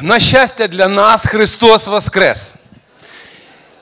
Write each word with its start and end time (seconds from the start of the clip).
На 0.00 0.20
щастя, 0.20 0.66
для 0.68 0.88
нас 0.88 1.26
Христос 1.26 1.86
Воскрес. 1.86 2.52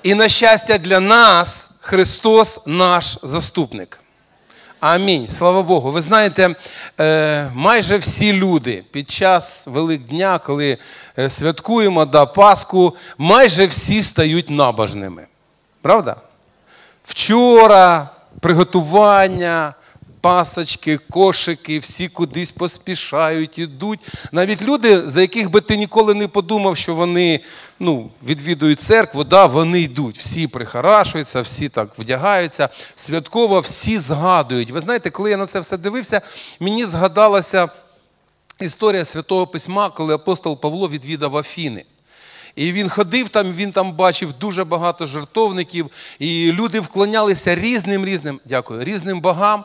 І 0.03 0.15
на 0.15 0.29
щастя, 0.29 0.79
для 0.79 1.01
нас 1.01 1.71
Христос 1.81 2.61
наш 2.67 3.19
заступник. 3.23 3.99
Амінь. 4.81 5.29
Слава 5.29 5.63
Богу. 5.63 5.91
Ви 5.91 6.03
знаєте, 6.03 6.55
е, 7.01 7.51
майже 7.55 7.97
всі 7.97 8.33
люди 8.33 8.85
під 8.91 9.11
час 9.11 9.63
Великдня, 9.67 10.39
коли 10.39 10.79
е, 11.19 11.31
святкуємо 11.31 12.05
да, 12.05 12.27
Пасху, 12.27 12.97
майже 13.19 13.67
всі 13.67 14.03
стають 14.03 14.51
набожними. 14.51 15.27
Правда? 15.83 16.17
Вчора 17.05 18.09
приготування, 18.41 19.75
пасочки, 20.23 20.99
кошики, 21.11 21.79
всі 21.79 22.09
кудись 22.09 22.53
поспішають, 22.53 23.59
ідуть. 23.59 24.01
Навіть 24.33 24.63
люди, 24.63 25.01
за 25.09 25.21
яких 25.21 25.51
би 25.51 25.61
ти 25.61 25.77
ніколи 25.77 26.15
не 26.15 26.29
подумав, 26.29 26.77
що 26.77 26.95
вони 26.95 27.41
ну, 27.81 28.11
відвідують 28.27 28.81
церкву, 28.81 29.25
да, 29.25 29.47
вони 29.47 29.81
йдуть, 29.81 30.19
всі 30.19 30.47
прихорашуються, 30.47 31.41
всі 31.41 31.69
так 31.69 31.99
вдягаються, 31.99 32.69
святково 32.97 33.61
всі 33.61 33.99
згадують. 33.99 34.71
Ви 34.71 34.81
знаєте, 34.81 35.11
коли 35.11 35.31
я 35.31 35.37
на 35.37 35.47
це 35.47 35.61
все 35.61 35.77
дивився, 35.77 36.21
мені 36.61 36.85
згадалася 36.85 37.69
історія 38.61 39.05
Святого 39.05 39.47
Письма, 39.47 39.91
коли 39.91 40.15
апостол 40.15 40.61
Павло 40.61 40.89
відвідав 40.89 41.37
Афіни. 41.37 41.85
І 42.57 42.73
він 42.73 42.89
ходив 42.89 43.29
там, 43.29 43.53
він 43.53 43.71
там 43.71 43.93
бачив 43.93 44.33
дуже 44.33 44.65
багато 44.65 45.07
жертовників, 45.07 45.91
і 46.19 46.53
люди 46.53 46.81
вклонялися 46.81 47.55
різним 47.55 48.05
різним, 48.05 48.41
дякую, 48.45 48.85
різним 48.85 49.21
богам. 49.21 49.65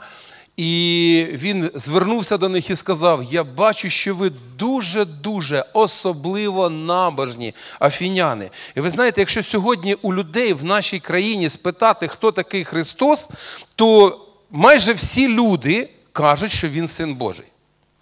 І 0.57 1.25
він 1.31 1.71
звернувся 1.75 2.37
до 2.37 2.49
них 2.49 2.69
і 2.69 2.75
сказав: 2.75 3.23
Я 3.23 3.43
бачу, 3.43 3.89
що 3.89 4.15
ви 4.15 4.31
дуже-дуже 4.57 5.65
особливо 5.73 6.69
набожні 6.69 7.53
афіняни. 7.79 8.49
І 8.75 8.81
ви 8.81 8.89
знаєте, 8.89 9.21
якщо 9.21 9.43
сьогодні 9.43 9.93
у 10.01 10.13
людей 10.13 10.53
в 10.53 10.63
нашій 10.63 10.99
країні 10.99 11.49
спитати, 11.49 12.07
хто 12.07 12.31
такий 12.31 12.63
Христос, 12.63 13.29
то 13.75 14.19
майже 14.51 14.93
всі 14.93 15.27
люди 15.27 15.89
кажуть, 16.11 16.51
що 16.51 16.69
він 16.69 16.87
син 16.87 17.15
Божий. 17.15 17.45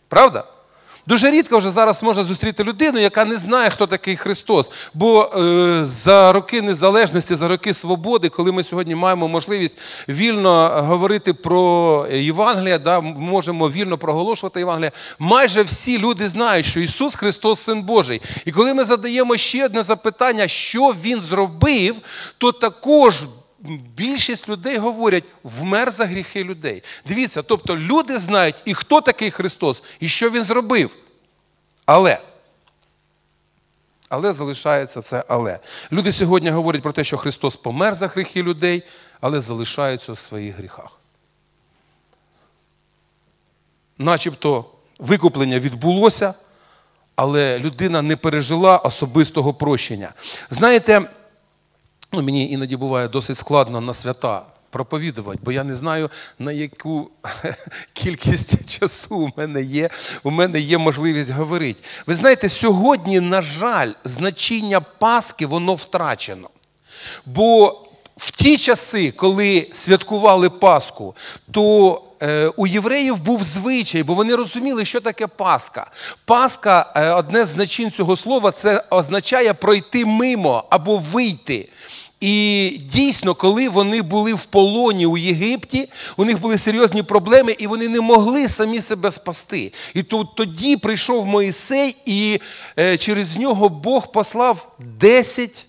Правда? 0.08 0.55
Дуже 1.08 1.32
рідко 1.32 1.58
вже 1.58 1.72
зараз 1.72 2.04
можна 2.04 2.24
зустріти 2.24 2.64
людину, 2.64 3.00
яка 3.00 3.26
не 3.26 3.38
знає, 3.38 3.70
хто 3.70 3.88
такий 3.88 4.16
Христос. 4.16 4.72
Бо 4.94 5.24
е, 5.24 5.86
за 5.86 6.32
роки 6.32 6.62
незалежності, 6.62 7.36
за 7.36 7.48
роки 7.48 7.74
свободи, 7.74 8.30
коли 8.30 8.52
ми 8.52 8.64
сьогодні 8.64 8.96
маємо 8.96 9.28
можливість 9.28 9.78
вільно 10.10 10.84
говорити 10.88 11.34
про 11.34 12.08
Євангелія, 12.12 12.78
да, 12.78 13.02
можемо 13.02 13.70
вільно 13.70 13.98
проголошувати 13.98 14.60
Євангелія, 14.60 14.92
майже 15.20 15.64
всі 15.64 15.98
люди 15.98 16.30
знають, 16.30 16.66
що 16.66 16.80
Ісус 16.80 17.16
Христос 17.16 17.64
Син 17.64 17.82
Божий. 17.82 18.22
І 18.46 18.52
коли 18.52 18.74
ми 18.74 18.84
задаємо 18.84 19.38
ще 19.38 19.66
одне 19.66 19.84
запитання, 19.84 20.48
що 20.48 20.96
Він 21.04 21.22
зробив, 21.22 21.96
то 22.38 22.52
також. 22.52 23.24
Більшість 23.96 24.50
людей 24.50 24.78
говорять, 24.78 25.24
вмер 25.44 25.92
за 25.92 26.06
гріхи 26.06 26.44
людей. 26.44 26.84
Дивіться, 27.08 27.42
тобто 27.42 27.78
люди 27.78 28.20
знають, 28.20 28.56
і 28.66 28.74
хто 28.74 29.02
такий 29.02 29.32
Христос, 29.32 29.84
і 30.00 30.08
що 30.08 30.30
Він 30.30 30.44
зробив. 30.44 30.96
Але. 31.86 32.20
Але 34.10 34.34
залишається 34.34 35.02
це 35.02 35.24
але. 35.28 35.60
Люди 35.92 36.12
сьогодні 36.12 36.50
говорять 36.50 36.82
про 36.82 36.92
те, 36.92 37.04
що 37.04 37.18
Христос 37.18 37.56
помер 37.56 37.94
за 37.96 38.08
гріхи 38.08 38.44
людей, 38.44 38.84
але 39.22 39.42
залишаються 39.42 40.12
у 40.12 40.16
своїх 40.16 40.56
гріхах. 40.56 41.00
Начебто 43.98 44.66
викуплення 45.00 45.60
відбулося, 45.60 46.34
але 47.16 47.60
людина 47.60 48.02
не 48.02 48.16
пережила 48.16 48.78
особистого 48.78 49.54
прощення. 49.54 50.14
Знаєте, 50.50 51.02
ну, 52.16 52.22
мені 52.22 52.52
іноді 52.52 52.76
буває 52.76 53.08
досить 53.08 53.38
складно 53.38 53.82
на 53.82 53.94
свята 53.94 54.46
проповідувати, 54.70 55.40
бо 55.44 55.52
я 55.52 55.64
не 55.64 55.76
знаю, 55.76 56.10
на 56.40 56.52
яку 56.52 57.10
кількість 57.94 58.80
часу 58.80 59.16
у 59.18 59.32
мене 59.38 59.62
є. 59.62 59.90
У 60.24 60.32
мене 60.32 60.60
є 60.60 60.78
можливість 60.78 61.32
говорити. 61.32 61.84
Ви 62.08 62.16
знаєте, 62.16 62.50
сьогодні, 62.50 63.20
на 63.20 63.42
жаль, 63.42 63.92
значення 64.04 64.82
Пасхи 64.82 65.46
воно 65.46 65.76
втрачено. 65.76 66.50
Бо 67.26 67.82
в 68.18 68.32
ті 68.32 68.58
часи, 68.58 69.12
коли 69.12 69.68
святкували 69.74 70.50
Пасху, 70.50 71.16
то 71.52 72.02
е, 72.22 72.48
у 72.48 72.68
євреїв 72.68 73.20
був 73.20 73.44
звичай, 73.44 74.04
бо 74.04 74.14
вони 74.14 74.36
розуміли, 74.36 74.86
що 74.86 75.02
таке 75.02 75.28
Пасха. 75.28 75.92
Пасха, 76.26 76.94
е, 76.96 77.12
одне 77.12 77.46
з 77.46 77.50
значень 77.50 77.92
цього 77.92 78.16
слова, 78.16 78.52
це 78.52 78.84
означає 78.90 79.54
пройти 79.54 80.06
мимо 80.06 80.64
або 80.70 80.98
вийти. 80.98 81.70
І 82.20 82.78
дійсно, 82.82 83.36
коли 83.36 83.70
вони 83.70 84.02
були 84.02 84.34
в 84.34 84.46
полоні 84.46 85.06
у 85.06 85.18
Єгипті, 85.18 85.90
у 86.18 86.26
них 86.26 86.42
були 86.42 86.58
серйозні 86.58 87.04
проблеми, 87.04 87.56
і 87.60 87.68
вони 87.68 87.88
не 87.90 88.02
могли 88.02 88.50
самі 88.50 88.82
себе 88.82 89.12
спасти. 89.12 89.74
І 89.94 90.04
тут 90.04 90.36
тоді 90.36 90.78
прийшов 90.78 91.26
Моїсей, 91.26 91.98
і 92.06 92.42
е, 92.80 92.98
через 92.98 93.38
нього 93.38 93.70
Бог 93.70 94.12
послав 94.12 94.76
10 94.80 95.68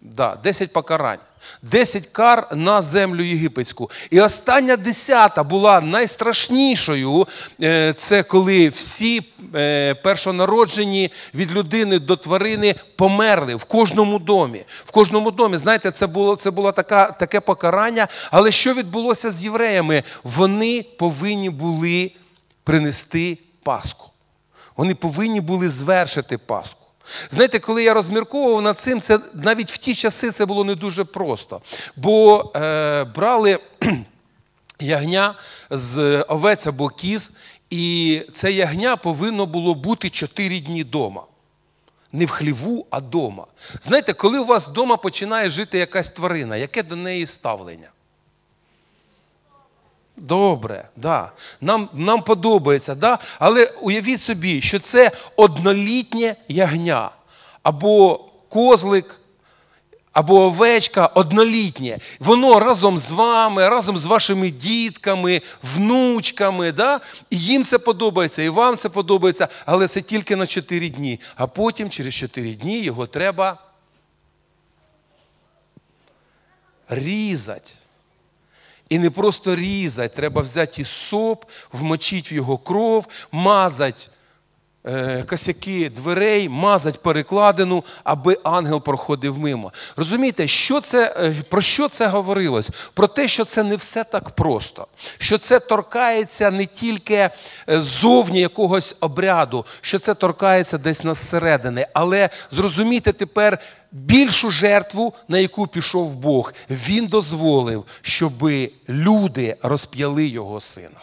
да, 0.00 0.36
10 0.42 0.72
покарань. 0.72 1.18
10 1.62 2.06
кар 2.06 2.46
на 2.52 2.82
землю 2.82 3.22
єгипетську. 3.22 3.90
І 4.10 4.20
остання 4.20 4.76
десята 4.76 5.44
була 5.44 5.80
найстрашнішою. 5.80 7.26
Е, 7.62 7.92
це 7.92 8.22
коли 8.22 8.68
всі 8.68 9.22
е, 9.54 9.94
першонароджені 9.94 11.10
від 11.34 11.52
людини 11.52 11.98
до 11.98 12.16
тварини 12.16 12.74
померли 12.96 13.54
в 13.54 13.64
кожному 13.64 14.18
домі. 14.18 14.64
В 14.84 14.90
кожному 14.90 15.30
домі, 15.30 15.56
знаєте, 15.56 15.90
це 15.90 16.06
було 16.06 16.36
це 16.36 16.50
було 16.50 16.72
така, 16.72 17.06
таке 17.06 17.40
покарання. 17.40 18.08
Але 18.30 18.50
що 18.50 18.74
відбулося 18.74 19.30
з 19.30 19.44
євреями? 19.44 20.02
Вони 20.24 20.84
повинні 20.98 21.50
були 21.50 22.12
принести 22.64 23.38
Пасху. 23.62 24.10
Вони 24.76 24.94
повинні 24.94 25.40
були 25.40 25.68
звершити 25.68 26.38
Пасху. 26.38 26.83
Знаєте, 27.30 27.58
коли 27.58 27.82
я 27.82 27.94
розмірковував 27.94 28.62
над 28.62 28.78
цим, 28.78 29.00
це 29.00 29.18
навіть 29.34 29.72
в 29.72 29.76
ті 29.76 29.94
часи 29.94 30.30
це 30.30 30.46
було 30.46 30.64
не 30.64 30.74
дуже 30.74 31.04
просто. 31.04 31.60
Бо 31.96 32.52
е, 32.56 33.04
брали 33.04 33.58
ягня 34.80 35.34
з 35.70 36.22
овець 36.22 36.66
або 36.66 36.88
кіз, 36.88 37.32
і 37.70 38.22
це 38.34 38.52
ягня 38.52 38.96
повинно 38.96 39.46
було 39.46 39.74
бути 39.74 40.10
4 40.10 40.60
дні 40.60 40.82
вдома. 40.82 41.22
Не 42.12 42.24
в 42.24 42.30
хліву, 42.30 42.86
а 42.90 42.98
вдома. 42.98 43.46
Знаєте, 43.82 44.12
коли 44.12 44.38
у 44.38 44.44
вас 44.44 44.68
вдома 44.68 44.96
починає 44.96 45.50
жити 45.50 45.78
якась 45.78 46.10
тварина, 46.10 46.56
яке 46.56 46.82
до 46.82 46.96
неї 46.96 47.26
ставлення? 47.26 47.88
Добре, 50.16 50.88
да. 50.96 51.32
нам 51.60 51.88
нам 51.92 52.22
подобається, 52.22 52.94
да? 52.94 53.18
але 53.38 53.64
уявіть 53.80 54.22
собі, 54.22 54.60
що 54.60 54.78
це 54.78 55.10
однолітнє 55.36 56.36
ягня, 56.48 57.10
або 57.62 58.24
козлик, 58.48 59.20
або 60.12 60.40
овечка 60.40 61.06
однолітнє. 61.06 61.98
Воно 62.20 62.60
разом 62.60 62.98
з 62.98 63.10
вами, 63.10 63.68
разом 63.68 63.98
з 63.98 64.04
вашими 64.04 64.50
дітками, 64.50 65.42
внучками. 65.62 66.72
да? 66.72 67.00
І 67.30 67.38
їм 67.38 67.64
це 67.64 67.78
подобається, 67.78 68.42
і 68.42 68.48
вам 68.48 68.76
це 68.76 68.88
подобається, 68.88 69.48
але 69.66 69.88
це 69.88 70.00
тільки 70.00 70.36
на 70.36 70.46
4 70.46 70.88
дні. 70.88 71.20
А 71.36 71.46
потім, 71.46 71.90
через 71.90 72.14
4 72.14 72.54
дні, 72.54 72.80
його 72.80 73.06
треба 73.06 73.58
різати. 76.88 77.70
І 78.94 78.98
не 78.98 79.10
просто 79.10 79.56
різати, 79.56 80.14
треба 80.16 80.42
взяти 80.42 80.84
соп, 80.84 81.44
вмочити 81.72 82.28
в 82.30 82.36
його 82.36 82.58
кров, 82.58 83.06
мазати 83.32 84.06
е, 84.86 85.22
косяки 85.22 85.90
дверей, 85.90 86.48
мазати 86.48 86.98
перекладину, 87.02 87.84
аби 88.04 88.38
ангел 88.42 88.82
проходив 88.82 89.38
мимо. 89.38 89.72
Розумієте, 89.96 90.46
що 90.48 90.80
це, 90.80 91.14
е, 91.18 91.34
про 91.50 91.60
що 91.60 91.88
це 91.88 92.06
говорилось? 92.06 92.70
Про 92.94 93.06
те, 93.06 93.28
що 93.28 93.44
це 93.44 93.62
не 93.62 93.76
все 93.76 94.04
так 94.04 94.30
просто, 94.30 94.86
що 95.18 95.38
це 95.38 95.60
торкається 95.60 96.50
не 96.50 96.66
тільки 96.66 97.14
е, 97.14 97.30
зовні 97.68 98.40
якогось 98.40 98.96
обряду, 99.00 99.66
що 99.80 99.98
це 99.98 100.14
торкається 100.14 100.78
десь 100.78 101.04
на 101.04 101.14
зсередини. 101.14 101.86
Але 101.94 102.30
зрозумійте 102.50 103.12
тепер 103.12 103.58
більшу 103.94 104.50
жертву, 104.50 105.14
на 105.28 105.38
яку 105.38 105.66
пішов 105.66 106.14
Бог, 106.14 106.52
він 106.70 107.06
дозволив, 107.06 107.84
щоб 108.02 108.50
люди 108.88 109.56
розп'яли 109.62 110.26
його 110.26 110.60
сина. 110.60 111.00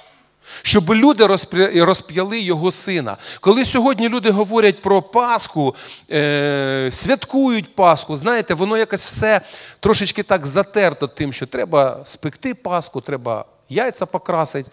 Щоб 0.62 0.94
люди 0.94 1.28
розп'яли 1.76 2.40
його 2.40 2.72
сина. 2.72 3.18
Коли 3.40 3.66
сьогодні 3.66 4.10
люди 4.10 4.30
говорять 4.30 4.82
про 4.82 5.02
Пасху, 5.02 5.76
е, 6.12 6.90
святкують 6.92 7.76
Пасху, 7.76 8.18
знаєте, 8.18 8.54
воно 8.54 8.78
якось 8.78 9.06
все 9.06 9.42
трошечки 9.80 10.24
так 10.24 10.48
затерто 10.48 11.08
тим, 11.08 11.34
що 11.34 11.48
треба 11.48 12.02
спекти 12.04 12.54
Пасху, 12.54 13.02
треба 13.02 13.46
яйця 13.70 14.06
покрасить, 14.06 14.66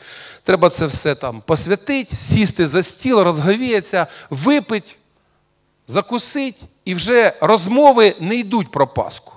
треба 0.43 0.71
це 0.71 0.87
все 0.87 1.14
там 1.14 1.43
посвятити, 1.47 2.17
сісти 2.17 2.67
за 2.67 2.82
стіл, 2.82 3.21
розговіятися, 3.21 4.06
випити, 4.31 4.93
закусити, 5.88 6.67
і 6.88 6.94
вже 6.94 7.32
розмови 7.40 8.14
не 8.20 8.37
йдуть 8.37 8.70
про 8.70 8.87
Пасху. 8.87 9.32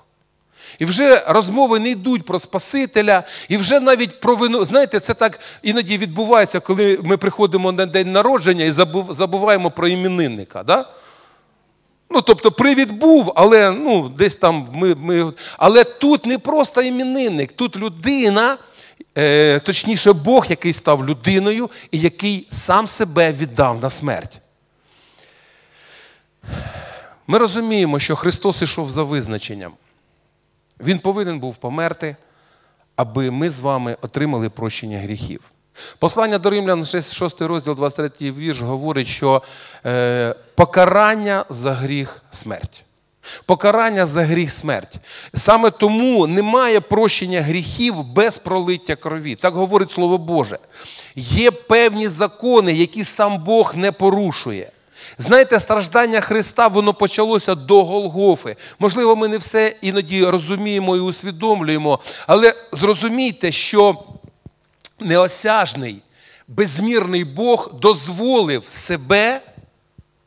І 0.79 0.85
вже 0.85 1.23
розмови 1.27 1.79
не 1.79 1.89
йдуть 1.89 2.25
про 2.25 2.39
Спасителя, 2.39 3.23
і 3.49 3.57
вже 3.57 3.79
навіть 3.79 4.19
про 4.19 4.35
вину. 4.35 4.65
Знаєте, 4.65 4.99
це 4.99 5.13
так 5.13 5.39
іноді 5.63 5.97
відбувається, 5.97 6.59
коли 6.59 6.99
ми 7.03 7.17
приходимо 7.17 7.71
на 7.71 7.85
день 7.85 8.11
народження 8.11 8.65
і 8.65 8.71
забуваємо 9.09 9.71
про 9.71 9.87
іменинника. 9.87 10.63
Да? 10.63 10.89
Ну, 12.09 12.21
тобто, 12.21 12.51
привід 12.51 12.91
був, 12.91 13.33
але 13.35 13.71
ну, 13.71 14.09
десь 14.09 14.35
там 14.35 14.67
ми. 14.73 14.95
ми... 14.95 15.31
Але 15.57 15.83
тут 15.83 16.25
не 16.25 16.37
просто 16.37 16.81
іменинник, 16.81 17.51
тут 17.51 17.77
людина, 17.77 18.57
е, 19.17 19.59
точніше, 19.59 20.13
Бог, 20.13 20.45
який 20.49 20.73
став 20.73 21.09
людиною 21.09 21.69
і 21.91 21.99
який 21.99 22.47
сам 22.51 22.87
себе 22.87 23.31
віддав 23.31 23.81
на 23.81 23.89
смерть. 23.89 24.41
Ми 27.31 27.37
розуміємо, 27.37 27.99
що 27.99 28.15
Христос 28.15 28.61
ішов 28.61 28.91
за 28.91 29.03
визначенням. 29.03 29.73
Він 30.79 30.99
повинен 30.99 31.39
був 31.39 31.55
померти, 31.55 32.15
аби 32.95 33.31
ми 33.31 33.49
з 33.49 33.59
вами 33.59 33.97
отримали 34.01 34.49
прощення 34.49 34.99
гріхів. 34.99 35.41
Послання 35.99 36.37
до 36.37 36.49
Римлян, 36.49 36.85
6 36.85 37.41
розділ, 37.41 37.75
23 37.75 38.31
вірш, 38.31 38.61
говорить, 38.61 39.07
що 39.07 39.43
е, 39.85 40.35
покарання 40.55 41.45
за 41.49 41.71
гріх 41.71 42.21
смерть. 42.31 42.83
Покарання 43.45 44.05
за 44.05 44.23
гріх 44.23 44.51
смерть. 44.51 44.95
Саме 45.33 45.71
тому 45.71 46.27
немає 46.27 46.79
прощення 46.79 47.41
гріхів 47.41 48.03
без 48.03 48.37
пролиття 48.37 48.95
крові. 48.95 49.35
Так 49.35 49.53
говорить 49.53 49.91
Слово 49.91 50.17
Боже. 50.17 50.59
Є 51.15 51.51
певні 51.51 52.07
закони, 52.07 52.73
які 52.73 53.03
сам 53.03 53.43
Бог 53.43 53.75
не 53.75 53.91
порушує. 53.91 54.71
Знаєте, 55.17 55.59
страждання 55.59 56.21
Христа 56.21 56.67
воно 56.67 56.93
почалося 56.93 57.55
до 57.55 57.83
Голгофи. 57.83 58.55
Можливо, 58.79 59.15
ми 59.15 59.27
не 59.27 59.37
все 59.37 59.75
іноді 59.81 60.25
розуміємо 60.25 60.95
і 60.95 60.99
усвідомлюємо, 60.99 61.99
але 62.27 62.53
зрозумійте, 62.71 63.51
що 63.51 64.03
неосяжний, 64.99 66.01
безмірний 66.47 67.23
Бог 67.23 67.71
дозволив 67.73 68.65
себе 68.65 69.41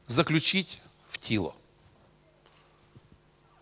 заключити 0.09 0.75
в 1.11 1.17
тіло. 1.17 1.55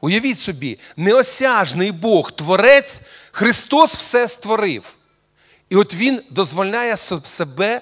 Уявіть 0.01 0.41
собі, 0.41 0.79
неосяжний 0.97 1.93
Бог, 1.93 2.33
Творець, 2.33 3.03
Христос 3.33 3.95
все 3.95 4.29
створив. 4.29 4.95
І 5.69 5.77
от 5.77 5.95
Він 5.95 6.23
дозволяє 6.31 6.97
себе 7.25 7.81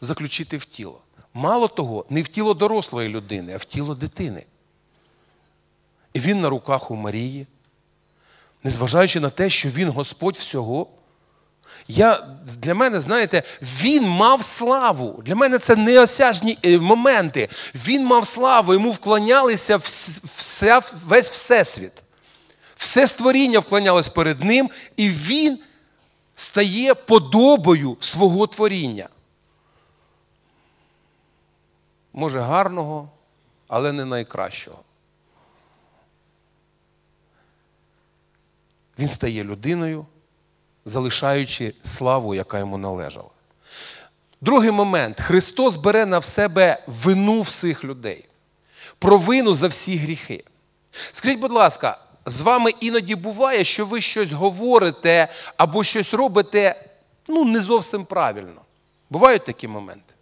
заключити 0.00 0.56
в 0.56 0.64
тіло. 0.64 1.03
Мало 1.34 1.68
того, 1.68 2.04
не 2.10 2.22
в 2.22 2.28
тіло 2.28 2.54
дорослої 2.54 3.08
людини, 3.08 3.54
а 3.54 3.56
в 3.56 3.64
тіло 3.64 3.94
дитини. 3.94 4.44
І 6.12 6.20
він 6.20 6.40
на 6.40 6.48
руках 6.48 6.90
у 6.90 6.96
Марії, 6.96 7.46
незважаючи 8.64 9.20
на 9.20 9.30
те, 9.30 9.50
що 9.50 9.68
він 9.68 9.88
Господь 9.88 10.36
всього. 10.36 10.86
Я, 11.88 12.26
Для 12.46 12.74
мене, 12.74 13.00
знаєте, 13.00 13.42
він 13.62 14.08
мав 14.08 14.44
славу. 14.44 15.22
Для 15.24 15.34
мене 15.34 15.58
це 15.58 15.76
неосяжні 15.76 16.58
е, 16.64 16.78
моменти. 16.78 17.48
Він 17.74 18.06
мав 18.06 18.26
славу, 18.26 18.72
йому 18.72 18.90
вклонялися 18.90 19.76
вся, 19.76 20.82
весь 21.06 21.30
Всесвіт. 21.30 21.92
Все 22.76 23.06
створіння 23.06 23.58
вклонялось 23.58 24.08
перед 24.08 24.40
ним, 24.40 24.70
і 24.96 25.10
він 25.10 25.58
стає 26.36 26.94
подобою 26.94 27.96
свого 28.00 28.46
творіння. 28.46 29.08
Може, 32.14 32.40
гарного, 32.40 33.08
але 33.68 33.92
не 33.92 34.04
найкращого. 34.04 34.78
Він 38.98 39.08
стає 39.08 39.44
людиною 39.44 40.06
залишаючи 40.84 41.74
славу, 41.84 42.34
яка 42.34 42.58
йому 42.58 42.78
належала. 42.78 43.28
Другий 44.40 44.70
момент 44.70 45.20
Христос 45.20 45.76
бере 45.76 46.06
на 46.06 46.22
себе 46.22 46.82
вину 46.86 47.42
всіх 47.42 47.84
людей, 47.84 48.24
провину 48.98 49.54
за 49.54 49.68
всі 49.68 49.96
гріхи. 49.96 50.44
Скажіть, 51.12 51.40
будь 51.40 51.52
ласка, 51.52 51.98
з 52.26 52.40
вами 52.40 52.70
іноді 52.80 53.14
буває, 53.14 53.64
що 53.64 53.86
ви 53.86 54.00
щось 54.00 54.32
говорите 54.32 55.28
або 55.56 55.84
щось 55.84 56.14
робите 56.14 56.90
ну, 57.28 57.44
не 57.44 57.60
зовсім 57.60 58.04
правильно. 58.04 58.60
Бувають 59.10 59.44
такі 59.44 59.68
моменти. 59.68 60.13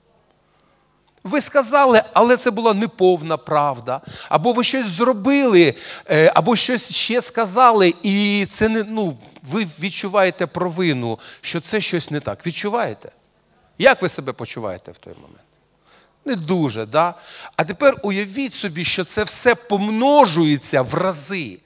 Ви 1.25 1.41
сказали, 1.41 2.03
але 2.13 2.37
це 2.37 2.51
була 2.51 2.75
неповна 2.75 3.37
правда. 3.37 4.01
Або 4.29 4.53
ви 4.53 4.65
щось 4.65 4.87
зробили, 4.87 5.75
е, 6.11 6.33
або 6.35 6.57
щось 6.57 6.93
ще 6.95 7.23
сказали, 7.23 7.95
і 8.03 8.47
це 8.51 8.69
не 8.69 8.85
ну, 8.85 9.17
ви 9.43 9.67
відчуваєте 9.81 10.47
провину, 10.47 11.19
що 11.41 11.61
це 11.61 11.81
щось 11.81 12.11
не 12.11 12.21
так. 12.21 12.47
Відчуваєте? 12.47 13.13
Як 13.79 14.03
ви 14.03 14.09
себе 14.09 14.33
почуваєте 14.33 14.93
в 14.93 14.99
той 14.99 15.15
момент? 15.15 15.39
Не 16.25 16.37
дуже, 16.37 16.87
да? 16.87 17.15
А 17.57 17.65
тепер 17.65 17.97
уявіть 18.03 18.53
собі, 18.53 18.85
що 18.85 19.05
це 19.05 19.25
все 19.25 19.55
помножується 19.55 20.83
в 20.83 20.95
рази, 20.95 21.59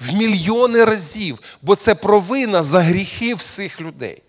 в 0.00 0.12
мільйони 0.12 0.84
разів, 0.84 1.38
бо 1.62 1.76
це 1.76 1.94
провина 1.94 2.62
за 2.62 2.80
гріхи 2.80 3.34
всіх 3.34 3.80
людей. 3.80 4.22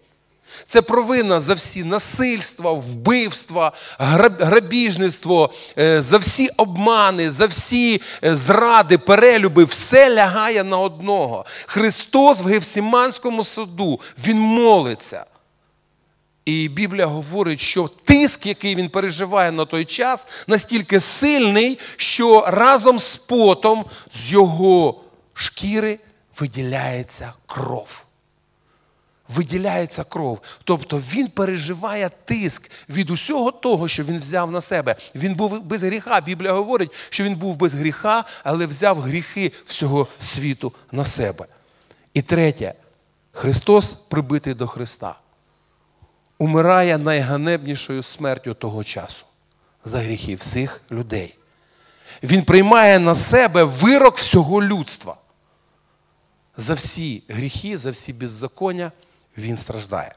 Це 0.68 0.82
провина 0.82 1.40
за 1.40 1.54
всі 1.54 1.84
насильства, 1.84 2.72
вбивства, 2.72 3.72
грабіжництво, 4.00 5.54
е, 5.78 6.02
за 6.02 6.18
всі 6.18 6.48
обмани, 6.48 7.32
за 7.32 7.46
всі 7.46 8.02
е, 8.24 8.36
зради, 8.36 8.98
перелюби, 8.98 9.64
все 9.64 10.10
лягає 10.10 10.64
на 10.64 10.78
одного. 10.78 11.46
Христос 11.66 12.42
в 12.42 12.46
Гевсіманському 12.46 13.44
саду, 13.44 14.00
Він 14.26 14.40
молиться. 14.40 15.26
І 16.46 16.70
Біблія 16.70 17.06
говорить, 17.06 17.60
що 17.60 17.90
тиск, 18.04 18.46
який 18.46 18.76
він 18.76 18.90
переживає 18.90 19.52
на 19.52 19.66
той 19.66 19.86
час, 19.86 20.28
настільки 20.48 21.00
сильний, 21.00 21.80
що 21.96 22.46
разом 22.48 23.00
з 23.00 23.16
потом 23.16 23.86
з 24.16 24.32
його 24.32 25.02
шкіри 25.34 26.00
виділяється 26.40 27.34
кров 27.46 28.05
виділяється 29.30 30.04
кров. 30.04 30.40
Тобто 30.64 30.98
він 30.98 31.28
переживає 31.28 32.10
тиск 32.26 32.72
від 32.90 33.10
усього 33.10 33.52
того, 33.52 33.88
що 33.88 34.04
він 34.04 34.20
взяв 34.20 34.52
на 34.52 34.62
себе. 34.62 34.96
Він 35.16 35.36
був 35.36 35.64
без 35.64 35.84
гріха. 35.84 36.22
Біблія 36.22 36.54
говорить, 36.54 36.92
що 37.10 37.24
він 37.24 37.36
був 37.36 37.56
без 37.56 37.74
гріха, 37.74 38.24
але 38.44 38.66
взяв 38.66 39.02
гріхи 39.02 39.52
всього 39.66 40.08
світу 40.20 40.74
на 40.92 41.06
себе. 41.06 41.46
І 42.14 42.22
третє, 42.22 42.74
Христос 43.32 43.94
прибитий 43.94 44.54
до 44.54 44.68
Христа, 44.68 45.16
умирає 46.38 46.98
найганебнішою 46.98 48.04
смертю 48.04 48.54
того 48.54 48.84
часу 48.84 49.26
за 49.86 50.00
гріхи 50.00 50.36
всіх 50.36 50.82
людей. 50.92 51.38
Він 52.24 52.44
приймає 52.44 53.00
на 53.00 53.16
себе 53.16 53.64
вирок 53.64 54.18
всього 54.18 54.64
людства. 54.64 55.18
За 56.58 56.74
всі 56.74 57.24
гріхи, 57.28 57.78
за 57.78 57.92
всі 57.92 58.14
беззаконня 58.14 58.92
він 59.38 59.58
страждає. 59.58 60.16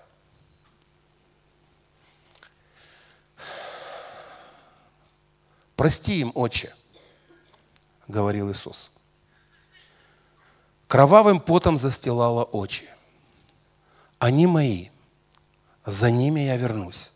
Прости 5.74 6.18
им, 6.18 6.32
Отче, 6.34 6.74
говорил 8.08 8.50
Иисус. 8.50 8.90
Кровавым 10.88 11.38
потом 11.38 11.76
застилала 11.76 12.44
очи. 12.44 12.88
Они 14.18 14.46
мои, 14.46 14.88
за 15.86 16.10
ними 16.10 16.40
я 16.40 16.56
вернусь. 16.56 17.12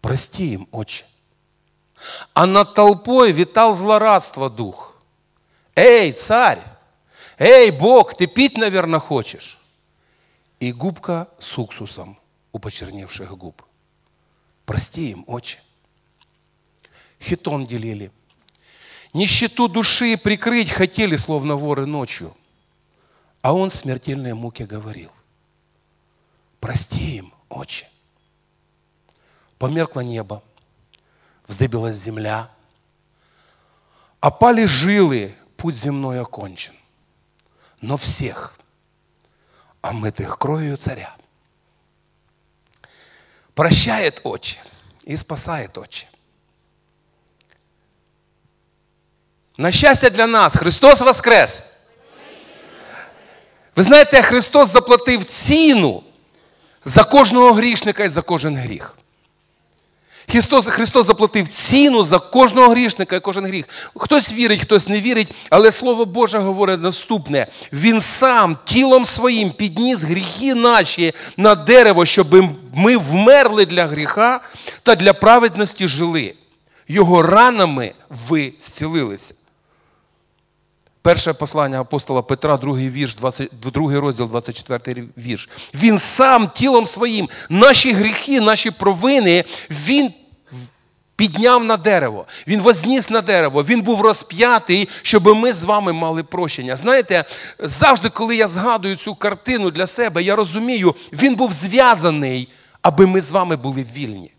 Прости 0.00 0.52
им, 0.52 0.68
Отче. 0.70 1.04
А 2.32 2.46
над 2.46 2.74
толпой 2.74 3.32
витал 3.32 3.74
злорадство 3.74 4.50
дух. 4.50 5.02
Эй, 5.74 6.12
царь! 6.12 6.62
Эй, 7.38 7.70
Бог, 7.72 8.14
ты 8.14 8.26
пить, 8.26 8.56
наверное, 8.56 9.00
хочешь? 9.00 9.58
И 10.64 10.72
губка 10.72 11.28
с 11.38 11.58
уксусом 11.58 12.18
у 12.52 12.58
почерневших 12.58 13.36
губ. 13.36 13.62
Прости 14.64 15.10
им, 15.10 15.24
отче. 15.26 15.60
Хитон 17.20 17.66
делили. 17.66 18.10
Нищету 19.12 19.68
души 19.68 20.16
прикрыть 20.16 20.70
хотели, 20.70 21.16
словно 21.16 21.56
воры 21.56 21.84
ночью. 21.84 22.34
А 23.42 23.52
он 23.52 23.68
в 23.68 23.74
смертельной 23.74 24.32
муке 24.32 24.64
говорил. 24.64 25.12
Прости 26.60 27.18
им, 27.18 27.34
отче. 27.50 27.86
Померкло 29.58 30.00
небо, 30.00 30.42
вздыбилась 31.46 31.96
земля, 31.96 32.50
опали 34.20 34.64
жилы, 34.64 35.34
путь 35.58 35.76
земной 35.76 36.22
окончен. 36.22 36.72
Но 37.82 37.98
всех– 37.98 38.58
омытых 39.84 40.38
кровью 40.38 40.76
царя, 40.76 41.14
прощает 43.54 44.20
очи 44.24 44.58
и 45.04 45.14
спасает 45.16 45.76
очи. 45.76 46.08
На 49.56 49.70
щастя 49.70 50.10
для 50.10 50.26
нас, 50.26 50.56
Христос 50.56 51.00
Воскрес! 51.00 51.62
Ви 53.76 53.82
знаєте, 53.82 54.22
Христос 54.22 54.68
заплатив 54.68 55.24
ціну 55.24 56.02
за 56.84 57.04
кожного 57.04 57.52
грішника 57.52 58.04
і 58.04 58.08
за 58.08 58.22
кожен 58.22 58.56
гріх. 58.56 58.96
Христос 60.28 60.66
Христос 60.66 61.06
заплатив 61.06 61.48
ціну 61.48 62.04
за 62.04 62.18
кожного 62.18 62.68
грішника 62.68 63.16
і 63.16 63.20
кожен 63.20 63.46
гріх. 63.46 63.64
Хтось 63.96 64.32
вірить, 64.32 64.60
хтось 64.60 64.88
не 64.88 65.00
вірить, 65.00 65.28
але 65.50 65.72
Слово 65.72 66.04
Боже 66.04 66.38
говорить 66.38 66.82
наступне: 66.82 67.46
Він 67.72 68.00
сам 68.00 68.58
тілом 68.64 69.04
своїм 69.04 69.50
підніс 69.50 69.98
гріхи 69.98 70.54
наші 70.54 71.12
на 71.36 71.54
дерево, 71.54 72.04
щоб 72.04 72.34
ми 72.74 72.96
вмерли 72.96 73.66
для 73.66 73.86
гріха 73.86 74.40
та 74.82 74.94
для 74.94 75.12
праведності 75.12 75.88
жили. 75.88 76.34
Його 76.88 77.22
ранами 77.22 77.92
ви 78.28 78.52
зцілилися. 78.58 79.34
Перше 81.04 81.32
послання 81.32 81.80
апостола 81.80 82.22
Петра, 82.22 82.56
другий 82.56 82.90
вірш, 82.90 83.14
20, 83.14 83.50
другий 83.62 83.98
розділ, 83.98 84.28
24 84.28 85.04
вірш. 85.18 85.48
Він 85.74 85.98
сам 85.98 86.48
тілом 86.54 86.86
своїм, 86.86 87.28
наші 87.48 87.92
гріхи, 87.92 88.40
наші 88.40 88.70
провини, 88.70 89.44
він 89.70 90.12
підняв 91.16 91.64
на 91.64 91.76
дерево, 91.76 92.26
він 92.46 92.60
возніс 92.60 93.10
на 93.10 93.20
дерево, 93.20 93.62
він 93.62 93.82
був 93.82 94.00
розп'ятий, 94.00 94.88
щоб 95.02 95.26
ми 95.26 95.52
з 95.52 95.62
вами 95.64 95.92
мали 95.92 96.22
прощення. 96.22 96.76
Знаєте, 96.76 97.24
завжди, 97.58 98.08
коли 98.08 98.36
я 98.36 98.46
згадую 98.46 98.96
цю 98.96 99.14
картину 99.14 99.70
для 99.70 99.86
себе, 99.86 100.22
я 100.22 100.36
розумію, 100.36 100.94
він 101.12 101.34
був 101.34 101.52
зв'язаний, 101.52 102.48
аби 102.82 103.06
ми 103.06 103.20
з 103.20 103.30
вами 103.30 103.56
були 103.56 103.86
вільні. 103.96 104.33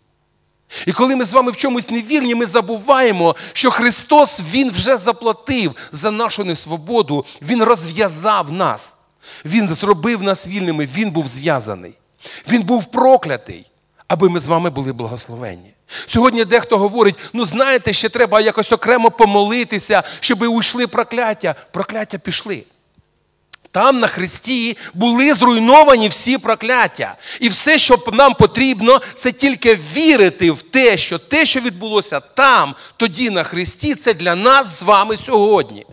І 0.86 0.92
коли 0.92 1.16
ми 1.16 1.24
з 1.24 1.32
вами 1.32 1.52
в 1.52 1.56
чомусь 1.56 1.90
невірні, 1.90 2.34
ми 2.34 2.46
забуваємо, 2.46 3.36
що 3.52 3.70
Христос 3.70 4.40
Він 4.52 4.70
вже 4.70 4.96
заплатив 4.96 5.76
за 5.92 6.10
нашу 6.10 6.44
несвободу, 6.44 7.24
Він 7.42 7.62
розв'язав 7.62 8.52
нас. 8.52 8.96
Він 9.44 9.74
зробив 9.74 10.22
нас 10.22 10.46
вільними, 10.46 10.86
Він 10.86 11.10
був 11.10 11.28
зв'язаний. 11.28 11.94
Він 12.48 12.62
був 12.62 12.84
проклятий, 12.84 13.70
аби 14.08 14.28
ми 14.28 14.40
з 14.40 14.48
вами 14.48 14.70
були 14.70 14.92
благословенні. 14.92 15.72
Сьогодні 16.06 16.44
дехто 16.44 16.78
говорить: 16.78 17.18
ну 17.32 17.44
знаєте, 17.44 17.92
ще 17.92 18.08
треба 18.08 18.40
якось 18.40 18.72
окремо 18.72 19.10
помолитися, 19.10 20.02
щоб 20.20 20.42
уйшли 20.42 20.86
прокляття. 20.86 21.54
Прокляття 21.72 22.18
пішли. 22.18 22.64
Там 23.76 24.00
на 24.00 24.06
Христі 24.06 24.76
були 24.94 25.34
зруйновані 25.34 26.08
всі 26.08 26.38
прокляття. 26.38 27.14
І 27.40 27.48
все, 27.48 27.78
що 27.78 27.98
нам 28.12 28.34
потрібно, 28.34 29.00
це 29.16 29.32
тільки 29.32 29.78
вірити 29.94 30.50
в 30.50 30.62
те, 30.62 30.96
що 30.96 31.18
те, 31.18 31.46
що 31.46 31.60
відбулося 31.60 32.20
там, 32.20 32.74
тоді 32.96 33.30
на 33.30 33.44
Христі, 33.44 33.94
це 33.94 34.14
для 34.14 34.34
нас 34.34 34.78
з 34.78 34.82
вами 34.82 35.16
сьогодні. 35.26 35.86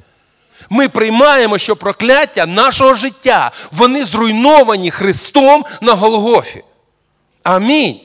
Ми 0.70 0.90
приймаємо, 0.90 1.58
що 1.58 1.76
прокляття 1.76 2.46
нашого 2.46 2.94
життя, 2.94 3.52
вони 3.72 4.06
зруйновані 4.06 4.92
Христом 4.92 5.66
на 5.82 5.94
Голгофі. 5.94 6.64
Амінь. 7.44 8.00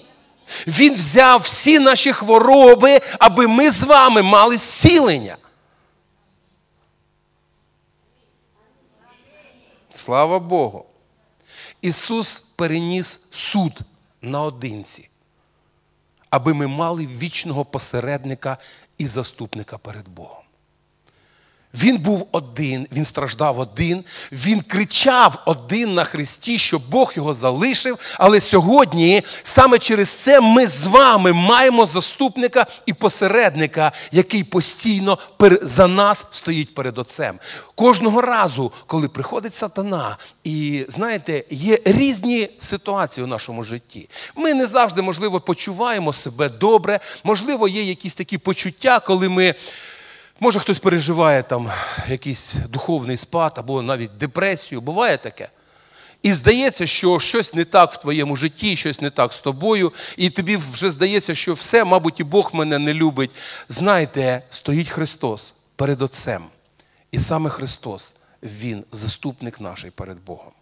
Він 0.67 0.95
взяв 0.95 1.41
всі 1.41 1.79
наші 1.79 2.13
хвороби, 2.13 3.01
аби 3.19 3.47
ми 3.47 3.71
з 3.71 3.83
вами 3.83 4.23
мали 4.23 4.57
зцілення. 4.57 5.37
Слава 10.09 10.39
Богу. 10.39 10.87
Ісус 11.83 12.45
переніс 12.57 13.21
суд 13.31 13.81
наодинці, 14.23 15.09
аби 16.31 16.55
ми 16.55 16.67
мали 16.67 17.07
вічного 17.07 17.65
посередника 17.65 18.59
і 18.99 19.07
заступника 19.07 19.79
перед 19.79 20.09
Богом. 20.09 20.43
Він 21.83 21.99
був 21.99 22.29
один, 22.33 22.87
він 22.93 23.05
страждав 23.05 23.59
один, 23.59 24.05
він 24.33 24.61
кричав 24.61 25.43
один 25.47 25.95
на 25.95 26.05
Христі, 26.05 26.59
що 26.59 26.79
Бог 26.79 27.13
його 27.17 27.35
залишив. 27.35 27.99
Але 28.19 28.41
сьогодні, 28.41 29.23
саме 29.43 29.79
через 29.79 30.09
це, 30.09 30.41
ми 30.41 30.67
з 30.67 30.87
вами 30.87 31.33
маємо 31.33 31.87
заступника 31.87 32.67
і 32.87 32.93
посередника, 32.93 33.93
який 34.13 34.45
постійно 34.45 35.19
за 35.63 35.89
нас 35.89 36.27
стоїть 36.31 36.75
перед 36.75 36.99
Отцем. 36.99 37.39
Кожного 37.75 38.21
разу, 38.21 38.73
коли 38.87 39.09
приходить 39.09 39.55
сатана, 39.55 40.17
і 40.45 40.87
знаєте, 40.89 41.45
є 41.51 41.79
різні 41.85 42.49
ситуації 42.59 43.25
у 43.25 43.27
нашому 43.27 43.63
житті. 43.63 44.09
Ми 44.37 44.55
не 44.55 44.67
завжди, 44.67 45.03
можливо, 45.03 45.41
почуваємо 45.41 46.13
себе 46.13 46.49
добре, 46.49 47.01
можливо, 47.25 47.69
є 47.69 47.83
якісь 47.83 48.15
такі 48.15 48.39
почуття, 48.39 49.01
коли 49.01 49.29
ми. 49.29 49.55
Може, 50.41 50.61
хтось 50.61 50.79
переживає 50.79 51.43
там 51.43 51.71
якийсь 52.09 52.55
духовний 52.69 53.17
спад 53.17 53.53
або 53.57 53.83
навіть 53.83 54.19
депресію, 54.19 54.81
буває 54.81 55.19
таке. 55.19 55.49
І 56.23 56.33
здається, 56.33 56.87
що 56.87 57.21
щось 57.21 57.55
не 57.55 57.65
так 57.65 57.93
в 57.93 57.97
твоєму 57.97 58.37
житті, 58.37 58.77
щось 58.77 59.01
не 59.01 59.11
так 59.11 59.33
з 59.33 59.41
тобою, 59.41 59.93
і 60.17 60.31
тобі 60.31 60.57
вже 60.57 60.91
здається, 60.91 61.35
що 61.35 61.55
все, 61.55 61.85
мабуть, 61.85 62.21
і 62.21 62.25
Бог 62.25 62.51
мене 62.53 62.79
не 62.79 62.95
любить. 62.95 63.31
Знайте, 63.69 64.43
стоїть 64.51 64.89
Христос 64.89 65.55
перед 65.77 66.03
Отцем. 66.03 66.45
І 67.13 67.19
саме 67.19 67.51
Христос, 67.51 68.15
Він 68.43 68.85
заступник 68.93 69.61
наш 69.61 69.87
перед 69.95 70.25
Богом. 70.25 70.53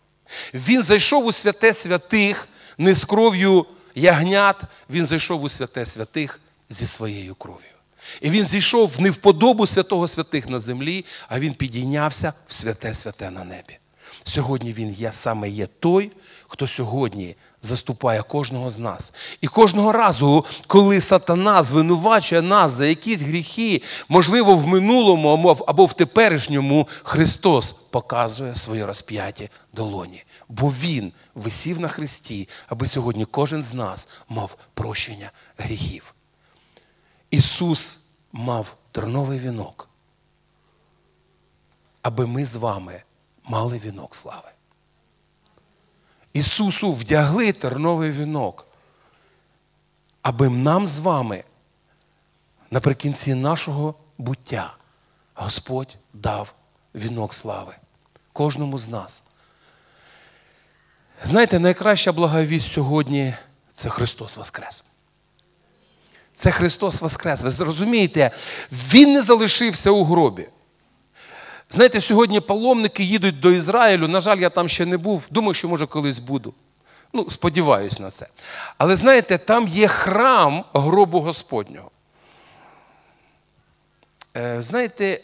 Він 0.55 0.83
зайшов 0.83 1.27
у 1.27 1.33
святе 1.33 1.73
святих 1.73 2.49
не 2.79 2.95
з 2.95 3.05
кров'ю 3.05 3.67
ягнят, 3.95 4.63
Він 4.91 5.07
зайшов 5.07 5.43
у 5.43 5.49
святе 5.49 5.85
святих 5.85 6.41
зі 6.71 6.87
своєю 6.87 7.35
кров'ю. 7.35 7.76
І 8.21 8.31
він 8.31 8.47
зійшов 8.47 9.01
не 9.01 9.11
в 9.11 9.17
подобу 9.17 9.67
святого 9.67 10.09
святих 10.09 10.49
на 10.49 10.59
землі, 10.59 11.05
а 11.29 11.41
він 11.41 11.55
підійнявся 11.55 12.33
в 12.49 12.53
святе 12.53 12.95
святе 12.95 13.31
на 13.31 13.45
небі. 13.45 13.79
Сьогодні 14.25 14.73
він 14.73 14.93
є 14.93 15.13
саме 15.13 15.49
є 15.49 15.67
той, 15.67 16.11
хто 16.49 16.67
сьогодні 16.67 17.37
заступає 17.63 18.23
кожного 18.23 18.71
з 18.71 18.79
нас. 18.79 19.13
І 19.41 19.47
кожного 19.47 19.93
разу, 19.93 20.45
коли 20.67 21.01
сатана 21.01 21.63
звинувачує 21.63 22.43
нас 22.43 22.71
за 22.71 22.87
якісь 22.87 23.21
гріхи, 23.21 23.83
можливо, 24.09 24.57
в 24.57 24.67
минулому 24.67 25.57
або 25.67 25.87
в 25.87 25.93
теперішньому, 25.93 26.89
Христос 27.03 27.75
показує 27.91 28.55
своє 28.55 28.87
розп'яття 28.87 29.49
долоні. 29.73 30.25
Бо 30.49 30.69
Він 30.69 31.13
висів 31.35 31.81
на 31.81 31.89
Христі, 31.89 32.49
аби 32.69 32.87
сьогодні 32.87 33.25
кожен 33.25 33.63
з 33.63 33.75
нас 33.75 34.09
мав 34.29 34.57
прощення 34.75 35.31
гріхів. 35.59 36.16
Ісус 37.37 38.01
мав 38.33 38.77
терновий 38.93 39.39
вінок, 39.39 39.89
аби 42.03 42.27
ми 42.27 42.45
з 42.45 42.57
вами 42.57 43.03
мали 43.45 43.79
вінок 43.79 44.15
слави. 44.15 44.51
Ісусу 46.33 46.93
вдягли 46.93 47.53
терновий 47.53 48.11
вінок, 48.11 48.67
аби 50.23 50.49
нам 50.49 50.87
з 50.87 50.99
вами 50.99 51.45
наприкінці 52.71 53.35
нашого 53.35 53.95
буття 54.19 54.77
Господь 55.35 55.97
дав 56.13 56.55
вінок 56.95 57.35
слави 57.35 57.77
кожному 58.33 58.79
з 58.79 58.89
нас. 58.89 59.23
Знаєте, 61.25 61.59
найкраща 61.59 62.13
благовість 62.13 62.73
сьогодні 62.73 63.35
це 63.75 63.89
Христос 63.89 64.37
Воскрес. 64.37 64.86
Це 66.37 66.51
Христос 66.51 67.01
Воскрес. 67.01 67.43
Ви 67.43 67.51
зрозумієте, 67.51 68.31
Він 68.73 69.13
не 69.13 69.23
залишився 69.23 69.91
у 69.91 70.05
гробі. 70.05 70.49
Знаєте, 71.71 72.01
сьогодні 72.01 72.41
паломники 72.41 73.03
їдуть 73.03 73.41
до 73.41 73.51
Ізраїлю. 73.51 74.09
На 74.09 74.21
жаль, 74.21 74.39
я 74.39 74.51
там 74.51 74.69
ще 74.69 74.87
не 74.87 74.97
був. 74.97 75.23
Думаю, 75.31 75.55
що 75.55 75.69
може 75.69 75.87
колись 75.87 76.19
буду. 76.19 76.55
Ну, 77.13 77.31
сподіваюсь 77.31 77.99
на 78.01 78.11
це. 78.11 78.27
Але 78.79 78.97
знаєте, 78.97 79.39
там 79.39 79.69
є 79.69 79.89
храм 79.89 80.65
гробу 80.75 81.21
Господнього. 81.21 81.91
Е, 84.37 84.63
знаєте, 84.63 85.21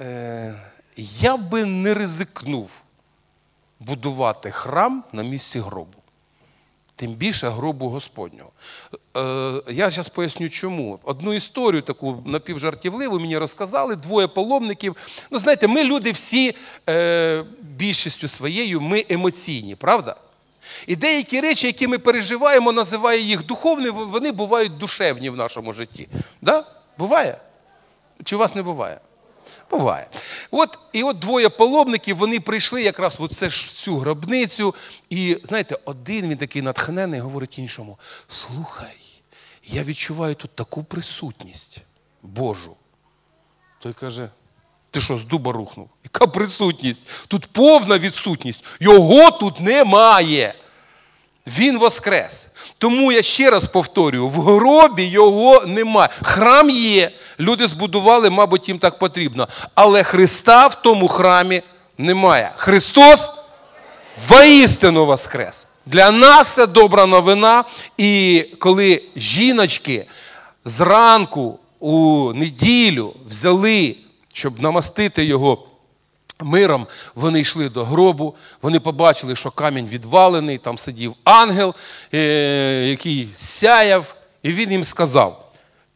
е, 0.00 0.54
я 0.96 1.36
би 1.36 1.64
не 1.64 1.94
ризикнув 1.94 2.70
будувати 3.80 4.50
храм 4.50 5.04
на 5.12 5.22
місці 5.22 5.60
гробу 5.60 5.99
тим 7.00 7.12
більше 7.12 7.48
гробу 7.48 7.88
Господнього. 7.88 8.50
Е, 9.16 9.72
я 9.72 9.90
зараз 9.90 10.08
поясню, 10.08 10.48
чому. 10.48 11.00
Одну 11.04 11.34
історію 11.34 11.82
таку 11.82 12.22
напівжартівливу 12.26 13.20
мені 13.20 13.38
розказали 13.38 13.96
двоє 13.96 14.26
паломників. 14.26 14.96
Ну, 15.30 15.38
знаєте, 15.38 15.68
ми 15.68 15.84
люди 15.84 16.12
всі 16.12 16.54
е, 16.88 17.44
більшістю 17.60 18.28
своєю, 18.28 18.80
ми 18.80 19.04
емоційні, 19.08 19.74
правда? 19.74 20.16
І 20.86 20.96
деякі 20.96 21.40
речі, 21.40 21.66
які 21.66 21.86
ми 21.86 21.98
переживаємо, 21.98 22.72
називає 22.72 23.20
їх 23.20 23.46
духовні, 23.46 23.90
вони 23.90 24.32
бувають 24.32 24.78
душевні 24.78 25.30
в 25.30 25.36
нашому 25.36 25.72
житті. 25.72 26.08
Да? 26.42 26.64
Буває? 26.98 27.38
Чи 28.24 28.36
у 28.36 28.38
вас 28.38 28.54
не 28.54 28.62
буває? 28.62 29.00
Буває. 29.70 30.06
От, 30.50 30.78
І 30.92 31.02
от 31.02 31.18
двоє 31.18 31.48
паломників 31.48 32.16
вони 32.16 32.40
прийшли 32.40 32.82
якраз 32.82 33.20
в 33.20 33.28
цю 33.74 33.96
гробницю. 33.96 34.74
І 35.10 35.38
знаєте, 35.44 35.78
один 35.84 36.28
він 36.28 36.36
такий 36.36 36.62
натхнений 36.62 37.20
говорить 37.20 37.58
іншому: 37.58 37.98
слухай, 38.28 38.96
я 39.64 39.82
відчуваю 39.82 40.34
тут 40.34 40.50
таку 40.50 40.84
присутність 40.84 41.78
Божу. 42.22 42.76
Той 43.82 43.92
каже: 43.92 44.30
ти 44.90 45.00
що, 45.00 45.16
з 45.16 45.22
дуба 45.22 45.52
рухнув? 45.52 45.90
Яка 46.04 46.26
присутність? 46.26 47.02
Тут 47.28 47.46
повна 47.46 47.98
відсутність. 47.98 48.64
Його 48.80 49.30
тут 49.30 49.60
немає. 49.60 50.54
Він 51.46 51.78
воскрес. 51.78 52.46
Тому 52.78 53.12
я 53.12 53.22
ще 53.22 53.50
раз 53.50 53.66
повторюю: 53.66 54.28
в 54.28 54.40
гробі 54.40 55.04
його 55.04 55.66
немає. 55.66 56.08
Храм 56.22 56.70
є. 56.70 57.12
Люди 57.40 57.66
збудували, 57.66 58.30
мабуть, 58.30 58.68
їм 58.68 58.78
так 58.78 58.98
потрібно. 58.98 59.48
Але 59.74 60.02
Христа 60.02 60.66
в 60.66 60.74
тому 60.82 61.08
храмі 61.08 61.62
немає. 61.98 62.52
Христос 62.56 63.32
воістину 64.28 65.06
воскрес. 65.06 65.66
Для 65.86 66.10
нас 66.10 66.48
це 66.48 66.66
добра 66.66 67.06
новина. 67.06 67.64
І 67.98 68.44
коли 68.58 69.02
жіночки 69.16 70.06
зранку 70.64 71.58
у 71.78 72.32
неділю 72.34 73.14
взяли, 73.28 73.96
щоб 74.32 74.60
намастити 74.60 75.24
його 75.24 75.66
миром, 76.40 76.86
вони 77.14 77.40
йшли 77.40 77.68
до 77.68 77.84
гробу, 77.84 78.34
вони 78.62 78.80
побачили, 78.80 79.36
що 79.36 79.50
камінь 79.50 79.86
відвалений, 79.86 80.58
там 80.58 80.78
сидів 80.78 81.14
ангел, 81.24 81.74
е, 82.14 82.86
який 82.88 83.28
сяяв, 83.34 84.14
і 84.42 84.52
він 84.52 84.72
їм 84.72 84.84
сказав. 84.84 85.49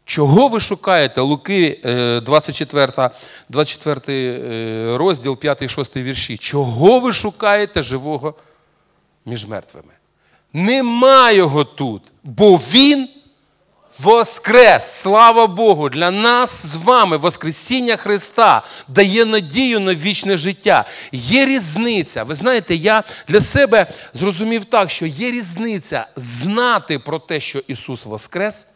Чого 0.05 0.49
ви 0.49 0.61
шукаєте? 0.61 1.21
Луки 1.21 1.81
24 2.25 2.93
е, 2.99 3.11
24 3.49 4.03
е, 4.09 4.99
розділ, 4.99 5.37
5 5.37 5.71
6 5.71 5.97
вірші. 5.97 6.39
Чого 6.39 7.01
ви 7.01 7.13
шукаєте 7.13 7.83
живого 7.83 8.35
між 9.27 9.47
мертвими? 9.47 9.93
Нема 10.53 11.31
його 11.31 11.65
тут, 11.65 12.03
бо 12.25 12.57
він 12.57 13.09
Воскрес! 13.99 15.01
Слава 15.01 15.47
Богу! 15.47 15.89
Для 15.89 16.11
нас 16.11 16.67
з 16.67 16.77
вами 16.77 17.17
Воскресіння 17.17 17.97
Христа 17.97 18.63
дає 18.89 19.25
надію 19.25 19.81
на 19.81 19.95
вічне 19.95 20.37
життя. 20.37 20.85
Є 21.13 21.47
різниця. 21.47 22.23
Ви 22.23 22.35
знаєте, 22.35 22.75
я 22.75 23.03
для 23.29 23.41
себе 23.41 23.87
зрозумів 24.15 24.65
так, 24.65 24.91
що 24.91 25.07
є 25.07 25.31
різниця 25.31 26.07
знати 26.17 26.99
про 26.99 27.19
те, 27.19 27.41
що 27.41 27.59
Ісус 27.59 28.05
Воскрес, 28.07 28.67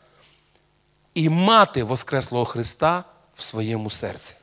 і 1.19 1.29
мати 1.29 1.83
Воскреслого 1.83 2.45
Христа 2.45 3.05
в 3.35 3.43
своєму 3.43 3.91
серці. 3.91 4.35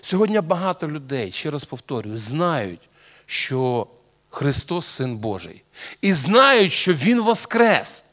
Сьогодні 0.00 0.40
багато 0.40 0.88
людей, 0.88 1.32
ще 1.32 1.50
раз 1.50 1.64
повторюю, 1.64 2.18
знають, 2.18 2.80
що 3.26 3.86
Христос 4.30 4.86
Син 4.86 5.16
Божий. 5.16 5.62
І 6.00 6.12
знають, 6.12 6.72
що 6.72 6.92
Він 6.92 7.20
Воскрес 7.20 8.04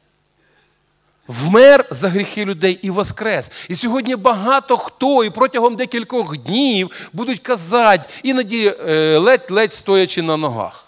вмер 1.28 1.86
за 1.92 2.10
гріхи 2.10 2.46
людей 2.46 2.80
і 2.82 2.90
воскрес. 2.90 3.52
І 3.68 3.76
сьогодні 3.76 4.16
багато 4.16 4.78
хто 4.78 5.24
і 5.24 5.30
протягом 5.30 5.76
декількох 5.76 6.38
днів 6.38 7.10
будуть 7.14 7.40
казати, 7.40 8.10
іноді 8.24 8.76
е, 8.80 9.18
ледь-ледь 9.18 9.74
стоячи 9.74 10.22
на 10.22 10.38
ногах. 10.38 10.86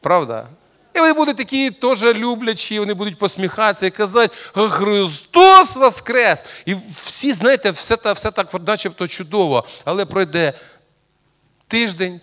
Правда? 0.00 0.46
І 0.96 1.00
вони 1.00 1.12
будуть 1.12 1.36
такі 1.36 1.70
теж 1.70 2.02
люблячі, 2.02 2.78
вони 2.78 2.94
будуть 2.94 3.18
посміхатися 3.18 3.86
і 3.86 3.90
казати, 3.90 4.34
Христос 4.52 5.76
Воскрес! 5.76 6.44
І 6.66 6.76
всі, 7.04 7.32
знаєте, 7.32 7.70
все 7.70 7.96
так, 7.96 8.16
все 8.16 8.30
так 8.30 8.66
начебто 8.66 9.08
чудово, 9.08 9.64
але 9.84 10.06
пройде 10.06 10.52
тиждень. 11.68 12.20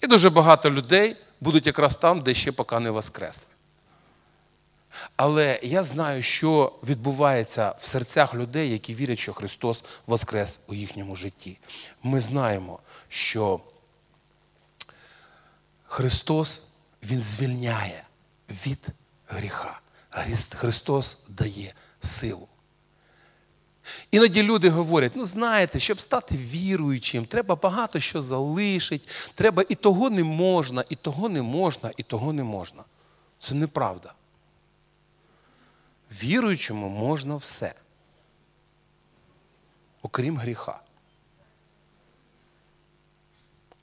І 0.00 0.06
дуже 0.06 0.30
багато 0.30 0.70
людей 0.70 1.16
будуть 1.40 1.66
якраз 1.66 1.96
там, 1.96 2.20
де 2.20 2.34
ще 2.34 2.52
поки 2.52 2.78
не 2.78 2.90
воскресли. 2.90 3.46
Але 5.16 5.60
я 5.62 5.82
знаю, 5.82 6.22
що 6.22 6.72
відбувається 6.88 7.74
в 7.80 7.86
серцях 7.86 8.34
людей, 8.34 8.70
які 8.70 8.94
вірять, 8.94 9.18
що 9.18 9.32
Христос 9.32 9.84
воскрес 10.06 10.58
у 10.66 10.74
їхньому 10.74 11.16
житті. 11.16 11.58
Ми 12.02 12.20
знаємо, 12.20 12.78
що 13.08 13.60
Христос 15.88 16.62
Він 17.02 17.22
звільняє 17.22 18.04
від 18.66 18.86
гріха. 19.28 19.80
Христос 20.54 21.18
дає 21.28 21.74
силу. 22.00 22.48
Іноді 24.10 24.42
люди 24.42 24.70
говорять: 24.70 25.12
ну 25.14 25.26
знаєте, 25.26 25.80
щоб 25.80 26.00
стати 26.00 26.36
віруючим, 26.36 27.26
треба 27.26 27.56
багато 27.56 28.00
що 28.00 28.22
залишити, 28.22 29.08
треба 29.34 29.64
і 29.68 29.74
того 29.74 30.10
не 30.10 30.24
можна, 30.24 30.84
і 30.88 30.96
того 30.96 31.28
не 31.28 31.42
можна, 31.42 31.92
і 31.96 32.02
того 32.02 32.32
не 32.32 32.44
можна. 32.44 32.84
Це 33.40 33.54
неправда. 33.54 34.12
Віруючому 36.22 36.88
можна 36.88 37.36
все, 37.36 37.74
окрім 40.02 40.36
гріха. 40.36 40.80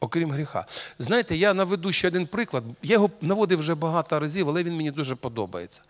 Окрім 0.05 0.31
гріха. 0.31 0.65
Знаєте, 0.99 1.35
я 1.35 1.53
наведу 1.53 1.91
ще 1.91 2.07
один 2.07 2.27
приклад. 2.27 2.63
Я 2.83 2.93
його 2.93 3.09
наводив 3.21 3.59
вже 3.59 3.75
багато 3.75 4.19
разів, 4.19 4.49
але 4.49 4.63
він 4.63 4.75
мені 4.75 4.91
дуже 4.91 5.15
подобається. 5.15 5.81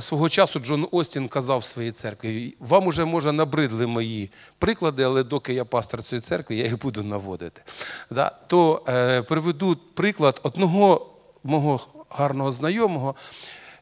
Свого 0.00 0.28
часу 0.28 0.58
Джон 0.58 0.88
Остін 0.90 1.28
казав 1.28 1.58
в 1.58 1.64
своїй 1.64 1.92
церкві: 1.92 2.54
вам 2.60 2.86
уже 2.86 3.04
може 3.04 3.32
набридли 3.32 3.86
мої 3.86 4.30
приклади, 4.58 5.02
але 5.02 5.22
доки 5.22 5.54
я 5.54 5.64
пастор 5.64 6.02
цієї 6.02 6.22
церкви, 6.22 6.56
я 6.56 6.64
їх 6.64 6.78
буду 6.78 7.02
наводити. 7.02 7.62
Да? 8.10 8.32
То 8.46 8.82
е, 8.88 9.22
приведу 9.22 9.76
приклад 9.94 10.40
одного 10.42 11.06
мого 11.44 11.80
гарного 12.10 12.52
знайомого. 12.52 13.14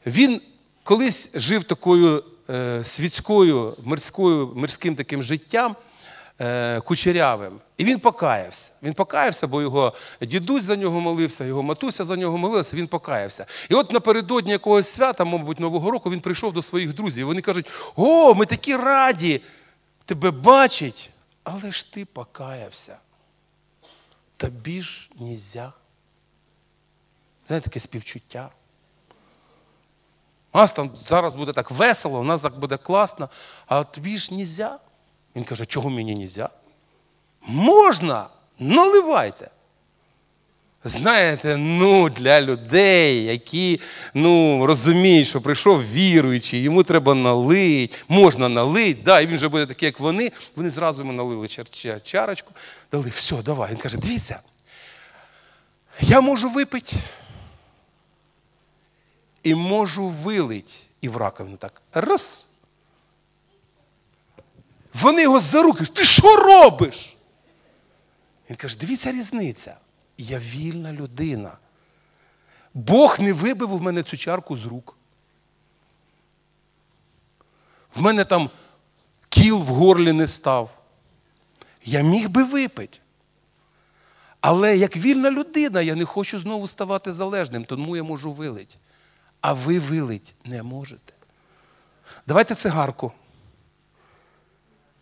Він 0.06 0.40
колись 0.84 1.30
жив 1.34 1.64
такою 1.64 2.24
е, 2.50 2.84
світською, 2.84 3.76
мирською, 3.84 4.52
мирським 4.54 4.96
таким 4.96 5.22
життям 5.22 5.76
е, 5.78 5.91
кучерявим. 6.84 7.60
І 7.76 7.84
він 7.84 7.98
покаявся. 7.98 8.70
Він 8.82 8.94
покаявся, 8.94 9.46
бо 9.46 9.62
його 9.62 9.92
дідусь 10.20 10.62
за 10.64 10.76
нього 10.76 11.00
молився, 11.00 11.44
його 11.44 11.62
матуся 11.62 12.04
за 12.04 12.16
нього 12.16 12.38
молилася, 12.38 12.76
він 12.76 12.86
покаявся. 12.86 13.46
І 13.68 13.74
от 13.74 13.92
напередодні 13.92 14.52
якогось 14.52 14.88
свята, 14.88 15.24
мабуть, 15.24 15.60
Нового 15.60 15.90
року, 15.90 16.10
він 16.10 16.20
прийшов 16.20 16.52
до 16.52 16.62
своїх 16.62 16.94
друзів. 16.94 17.22
І 17.22 17.24
вони 17.24 17.40
кажуть: 17.40 17.70
О, 17.96 18.34
ми 18.34 18.46
такі 18.46 18.76
раді 18.76 19.42
тебе 20.04 20.30
бачить, 20.30 21.10
але 21.44 21.72
ж 21.72 21.92
ти 21.92 22.04
покаявся. 22.04 22.96
Тобі 24.36 24.82
ж 24.82 25.10
нізя. 25.18 25.72
Знаєте, 27.46 27.64
таке 27.64 27.80
співчуття. 27.80 28.50
У 30.52 30.58
нас 30.58 30.72
там 30.72 30.90
зараз 31.08 31.34
буде 31.34 31.52
так 31.52 31.70
весело, 31.70 32.20
у 32.20 32.24
нас 32.24 32.40
так 32.40 32.58
буде 32.58 32.76
класно, 32.76 33.28
а 33.66 33.84
тобі 33.84 34.18
ж 34.18 34.34
нельзя. 34.34 34.78
Він 35.36 35.44
каже, 35.44 35.66
чого 35.66 35.90
мені 35.90 36.14
нельзя? 36.14 36.48
Можна, 37.40 38.26
наливайте. 38.58 39.50
Знаєте, 40.84 41.56
ну, 41.56 42.08
для 42.08 42.40
людей, 42.40 43.24
які 43.24 43.80
ну, 44.14 44.66
розуміють, 44.66 45.28
що 45.28 45.40
прийшов 45.40 45.84
віруючий, 45.84 46.60
йому 46.60 46.82
треба 46.82 47.14
налити, 47.14 47.96
можна 48.08 48.48
налити, 48.48 49.00
да, 49.04 49.20
і 49.20 49.26
він 49.26 49.36
вже 49.36 49.48
буде 49.48 49.66
такий, 49.66 49.86
як 49.86 50.00
вони. 50.00 50.32
Вони 50.56 50.70
зразу 50.70 50.98
йому 50.98 51.12
налили 51.12 51.48
чарочку, 52.02 52.52
дали, 52.92 53.10
все, 53.10 53.42
давай. 53.42 53.70
Він 53.70 53.78
каже, 53.78 53.98
дивіться, 53.98 54.40
я 56.00 56.20
можу 56.20 56.50
випити 56.50 56.96
і 59.42 59.54
можу 59.54 60.08
вилить 60.08 60.86
і 61.00 61.08
в 61.08 61.16
раковину 61.16 61.56
так. 61.56 61.82
Раз. 61.92 62.46
Вони 64.94 65.22
його 65.22 65.40
за 65.40 65.62
руки. 65.62 65.84
Ти 65.84 66.04
що 66.04 66.36
робиш? 66.36 67.16
Він 68.50 68.56
каже: 68.56 68.78
дивіться 68.78 69.12
різниця. 69.12 69.76
Я 70.18 70.38
вільна 70.38 70.92
людина. 70.92 71.52
Бог 72.74 73.20
не 73.20 73.32
вибив 73.32 73.72
у 73.72 73.80
мене 73.80 74.02
цю 74.02 74.16
чарку 74.16 74.56
з 74.56 74.64
рук. 74.64 74.96
В 77.94 78.00
мене 78.00 78.24
там 78.24 78.50
кіл 79.28 79.56
в 79.56 79.66
горлі 79.66 80.12
не 80.12 80.26
став. 80.26 80.70
Я 81.84 82.00
міг 82.00 82.28
би 82.28 82.44
випити. 82.44 82.98
Але 84.40 84.76
як 84.76 84.96
вільна 84.96 85.30
людина, 85.30 85.80
я 85.80 85.94
не 85.94 86.04
хочу 86.04 86.40
знову 86.40 86.68
ставати 86.68 87.12
залежним, 87.12 87.64
тому 87.64 87.96
я 87.96 88.02
можу 88.02 88.32
вилити 88.32 88.76
а 89.42 89.52
ви 89.52 89.78
вилить 89.78 90.34
не 90.44 90.62
можете. 90.62 91.12
Давайте 92.26 92.54
цигарку. 92.54 93.12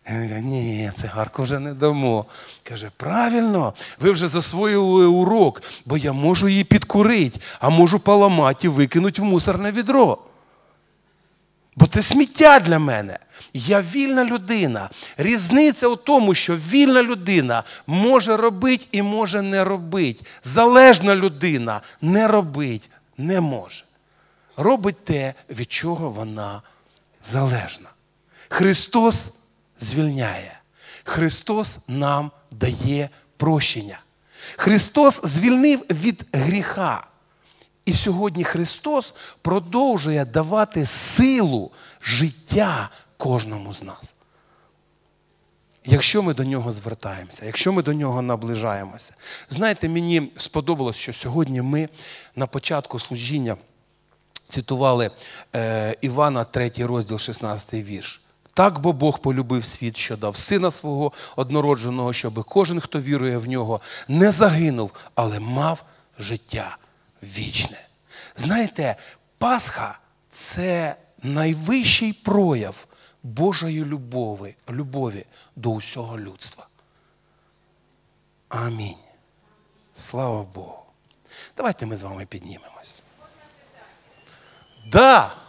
Він 0.09 0.29
каже, 0.29 0.41
ні, 0.41 0.91
цигарку 0.95 1.43
вже 1.43 1.59
не 1.59 1.73
дамо. 1.73 2.25
Каже, 2.63 2.91
правильно, 2.97 3.73
ви 3.99 4.11
вже 4.11 4.27
засвоїли 4.27 5.05
урок, 5.05 5.61
бо 5.85 5.97
я 5.97 6.13
можу 6.13 6.47
її 6.47 6.63
підкурити, 6.63 7.39
а 7.59 7.69
можу 7.69 7.99
поламати 7.99 8.67
і 8.67 8.69
викинути 8.69 9.21
в 9.21 9.25
мусорне 9.25 9.71
відро. 9.71 10.17
Бо 11.75 11.87
це 11.87 12.01
сміття 12.01 12.59
для 12.59 12.79
мене. 12.79 13.19
Я 13.53 13.81
вільна 13.81 14.25
людина. 14.25 14.89
Різниця 15.17 15.87
у 15.87 15.95
тому, 15.95 16.33
що 16.33 16.55
вільна 16.55 17.03
людина 17.03 17.63
може 17.87 18.37
робити 18.37 18.85
і 18.91 19.01
може 19.01 19.41
не 19.41 19.63
робити. 19.63 20.25
Залежна 20.43 21.15
людина 21.15 21.81
не 22.01 22.27
робить, 22.27 22.91
не 23.17 23.41
може. 23.41 23.83
Робить 24.57 25.05
те, 25.05 25.33
від 25.49 25.71
чого 25.71 26.09
вона 26.09 26.61
залежна. 27.23 27.89
Христос 28.49 29.33
звільняє. 29.81 30.59
Христос 31.03 31.79
нам 31.87 32.31
дає 32.51 33.09
прощення. 33.37 33.99
Христос 34.55 35.21
звільнив 35.23 35.79
від 35.89 36.25
гріха. 36.33 37.07
І 37.85 37.93
сьогодні 37.93 38.43
Христос 38.43 39.13
продовжує 39.41 40.25
давати 40.25 40.85
силу 40.85 41.71
життя 42.01 42.89
кожному 43.17 43.73
з 43.73 43.83
нас. 43.83 44.15
Якщо 45.85 46.23
ми 46.23 46.33
до 46.33 46.43
нього 46.43 46.71
звертаємося, 46.71 47.45
якщо 47.45 47.73
ми 47.73 47.83
до 47.83 47.93
нього 47.93 48.21
наближаємося. 48.21 49.13
Знаєте, 49.49 49.89
мені 49.89 50.31
сподобалось, 50.37 50.95
що 50.95 51.13
сьогодні 51.13 51.61
ми 51.61 51.89
на 52.35 52.47
початку 52.47 52.99
служіння 52.99 53.57
цитували 54.49 55.11
е, 55.55 55.95
Івана, 56.01 56.43
3 56.43 56.71
розділ, 56.77 57.19
16 57.19 57.73
вірш. 57.73 58.21
Так 58.53 58.79
бо 58.79 58.93
Бог 58.93 59.19
полюбив 59.19 59.65
світ, 59.65 59.97
що 59.97 60.17
дав 60.17 60.35
сина 60.35 60.71
свого 60.71 61.11
однородженого, 61.35 62.13
щоб 62.13 62.43
кожен, 62.43 62.79
хто 62.79 62.99
вірує 62.99 63.37
в 63.37 63.47
нього, 63.47 63.81
не 64.07 64.31
загинув, 64.31 64.91
але 65.15 65.39
мав 65.39 65.83
життя 66.19 66.77
вічне. 67.23 67.87
Знаєте, 68.35 68.95
Пасха 69.37 69.99
це 70.29 70.95
найвищий 71.23 72.13
прояв 72.13 72.87
Божої 73.23 73.85
любові, 73.85 74.55
любові 74.69 75.25
до 75.55 75.69
усього 75.69 76.19
людства. 76.19 76.67
Амінь. 78.49 78.97
Слава 79.93 80.43
Богу. 80.43 80.83
Давайте 81.57 81.85
ми 81.85 81.97
з 81.97 82.03
вами 82.03 82.25
піднімемось. 82.25 83.03
Да. 84.85 85.40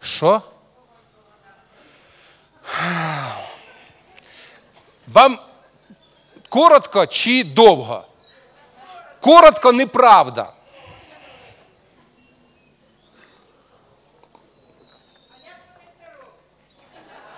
Що? 0.00 0.42
Вам 5.08 5.38
коротко 6.48 7.06
чи 7.06 7.44
довго? 7.44 8.04
Коротко 9.20 9.72
неправда. 9.72 10.52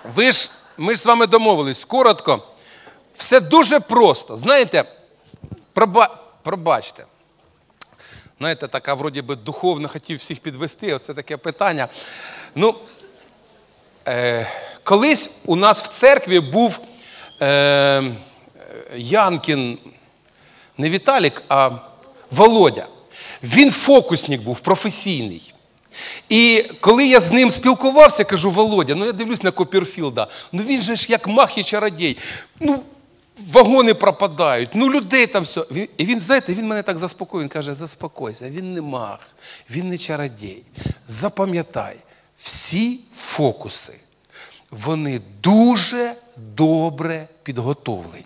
Ви 0.05 0.33
ж, 0.33 0.51
ми 0.77 0.95
ж 0.95 1.03
з 1.03 1.07
вами 1.07 1.27
домовились 1.27 1.85
коротко. 1.85 2.43
Все 3.17 3.41
дуже 3.41 3.81
просто. 3.81 4.37
Знаєте, 4.37 4.85
проба, 5.73 6.19
пробачте. 6.43 7.05
Знаєте, 8.39 8.69
така 8.69 8.95
вроді 8.95 9.23
би 9.23 9.37
духовно 9.37 9.89
хотів 9.89 10.19
всіх 10.19 10.41
підвести, 10.41 10.95
оце 10.95 11.15
таке 11.15 11.37
питання. 11.37 11.89
Ну, 12.55 12.75
е, 14.09 14.47
колись 14.85 15.31
у 15.45 15.57
нас 15.57 15.83
в 15.83 15.89
церкві 15.89 16.41
був 16.41 16.81
е, 17.43 18.13
Янкін, 18.97 19.79
не 20.79 20.91
Віталік, 20.91 21.43
а 21.49 21.71
Володя. 22.31 22.87
Він 23.43 23.71
фокусник 23.71 24.43
був 24.43 24.61
професійний. 24.61 25.55
І 26.29 26.65
коли 26.81 27.07
я 27.07 27.21
з 27.21 27.33
ним 27.33 27.51
спілкувався, 27.51 28.25
кажу, 28.25 28.51
Володя, 28.51 28.95
ну 28.95 29.05
я 29.07 29.13
дивлюсь 29.13 29.43
на 29.43 29.51
Копірфілда, 29.51 30.27
ну 30.53 30.63
він 30.63 30.83
же 30.83 30.97
ж 30.97 31.07
як 31.09 31.27
мах 31.27 31.59
і 31.59 31.65
чародій. 31.65 32.17
Ну, 32.61 32.83
вагони 33.53 33.95
пропадають, 33.95 34.71
ну 34.75 34.91
людей 34.91 35.27
там 35.27 35.43
все. 35.43 35.65
І 35.97 36.05
він, 36.05 36.21
знаєте, 36.21 36.55
він 36.55 36.67
мене 36.67 36.83
так 36.83 36.99
заспокоїв, 36.99 37.43
він 37.43 37.49
каже, 37.49 37.75
заспокойся, 37.75 38.51
він 38.51 38.75
не 38.75 38.81
мах, 38.81 39.19
він 39.71 39.89
не 39.89 39.99
чародій. 39.99 40.63
Запам'ятай, 41.09 41.97
всі 42.43 43.01
фокуси, 43.15 44.01
вони 44.71 45.21
дуже 45.43 46.15
добре 46.37 47.29
підготовлені. 47.43 48.25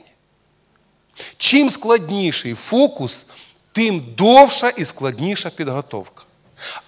Чим 1.36 1.70
складніший 1.70 2.54
фокус, 2.54 3.26
тим 3.72 4.14
довша 4.16 4.68
і 4.68 4.84
складніша 4.84 5.50
підготовка. 5.50 6.24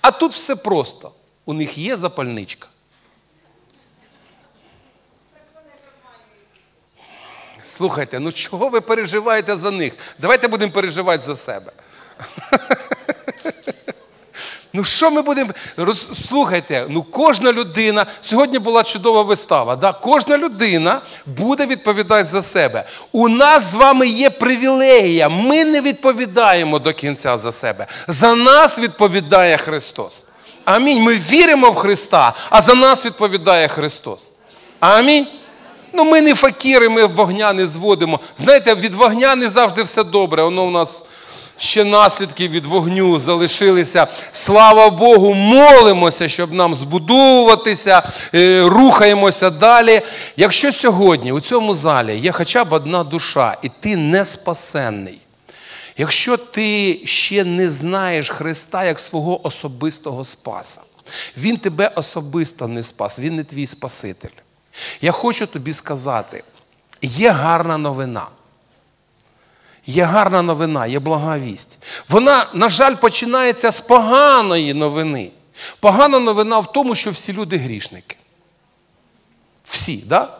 А 0.00 0.10
тут 0.10 0.32
все 0.32 0.56
просто. 0.56 1.12
У 1.44 1.52
них 1.52 1.78
є 1.78 1.96
запальничка. 1.96 2.68
Слухайте, 7.62 8.20
ну 8.20 8.32
чого 8.32 8.68
ви 8.68 8.80
переживаєте 8.80 9.56
за 9.56 9.70
них? 9.70 9.96
Давайте 10.18 10.48
будемо 10.48 10.72
переживати 10.72 11.26
за 11.26 11.36
себе. 11.36 11.72
Ну, 14.72 14.84
що 14.84 15.10
ми 15.10 15.22
будемо. 15.22 15.50
Слухайте, 16.28 16.86
ну 16.88 17.02
кожна 17.02 17.52
людина, 17.52 18.06
сьогодні 18.20 18.58
була 18.58 18.82
чудова 18.82 19.22
вистава. 19.22 19.76
да? 19.76 19.92
Кожна 19.92 20.38
людина 20.38 21.00
буде 21.26 21.66
відповідати 21.66 22.28
за 22.28 22.42
себе. 22.42 22.84
У 23.12 23.28
нас 23.28 23.70
з 23.70 23.74
вами 23.74 24.08
є 24.08 24.30
привілегія. 24.30 25.28
Ми 25.28 25.64
не 25.64 25.80
відповідаємо 25.80 26.78
до 26.78 26.92
кінця 26.92 27.38
за 27.38 27.52
себе. 27.52 27.86
За 28.08 28.34
нас 28.34 28.78
відповідає 28.78 29.56
Христос. 29.56 30.24
Амінь. 30.64 31.02
Ми 31.02 31.14
віримо 31.14 31.70
в 31.70 31.74
Христа, 31.74 32.34
а 32.50 32.62
за 32.62 32.74
нас 32.74 33.06
відповідає 33.06 33.68
Христос. 33.68 34.32
Амінь. 34.80 35.26
Ну, 35.92 36.04
ми 36.04 36.20
не 36.20 36.34
факіри, 36.34 36.88
ми 36.88 37.06
вогня 37.06 37.52
не 37.52 37.66
зводимо. 37.66 38.20
Знаєте, 38.36 38.74
від 38.74 38.94
вогня 38.94 39.36
не 39.36 39.50
завжди 39.50 39.82
все 39.82 40.04
добре. 40.04 40.42
Воно 40.42 40.64
у 40.64 40.70
нас 40.70 41.04
ще 41.58 41.84
наслідки 41.84 42.48
від 42.48 42.66
вогню 42.66 43.20
залишилися. 43.20 44.06
Слава 44.32 44.90
Богу, 44.90 45.34
молимося, 45.34 46.28
щоб 46.28 46.52
нам 46.52 46.74
збудовуватися, 46.74 48.10
е, 48.34 48.62
рухаємося 48.68 49.50
далі. 49.50 50.00
Якщо 50.36 50.72
сьогодні 50.72 51.32
у 51.32 51.40
цьому 51.40 51.74
залі 51.74 52.18
є 52.18 52.32
хоча 52.32 52.64
б 52.64 52.72
одна 52.72 53.04
душа, 53.04 53.56
і 53.62 53.70
ти 53.80 53.96
не 53.96 54.24
спасенний. 54.24 55.18
Якщо 55.96 56.36
ти 56.36 57.00
ще 57.04 57.44
не 57.44 57.70
знаєш 57.70 58.30
Христа 58.30 58.84
як 58.84 59.00
свого 59.00 59.46
особистого 59.46 60.24
Спаса, 60.24 60.80
Він 61.36 61.56
тебе 61.56 61.92
особисто 61.94 62.68
не 62.68 62.82
спас, 62.82 63.18
Він 63.18 63.36
не 63.36 63.44
твій 63.44 63.66
Спаситель. 63.66 64.28
Я 65.00 65.12
хочу 65.12 65.46
тобі 65.46 65.72
сказати, 65.72 66.42
є 67.02 67.30
гарна 67.30 67.78
новина. 67.78 68.26
Є 69.88 70.04
гарна 70.04 70.42
новина, 70.42 70.86
є 70.86 70.98
блага 70.98 71.38
вість. 71.38 71.78
Вона, 72.08 72.50
на 72.54 72.68
жаль, 72.68 72.94
починається 72.94 73.70
з 73.70 73.80
поганої 73.80 74.74
новини. 74.74 75.30
Погана 75.80 76.18
новина 76.18 76.58
в 76.58 76.72
тому, 76.72 76.94
що 76.94 77.10
всі 77.10 77.32
люди 77.32 77.56
грішники. 77.56 78.16
Всі, 79.64 79.96
да? 79.96 80.38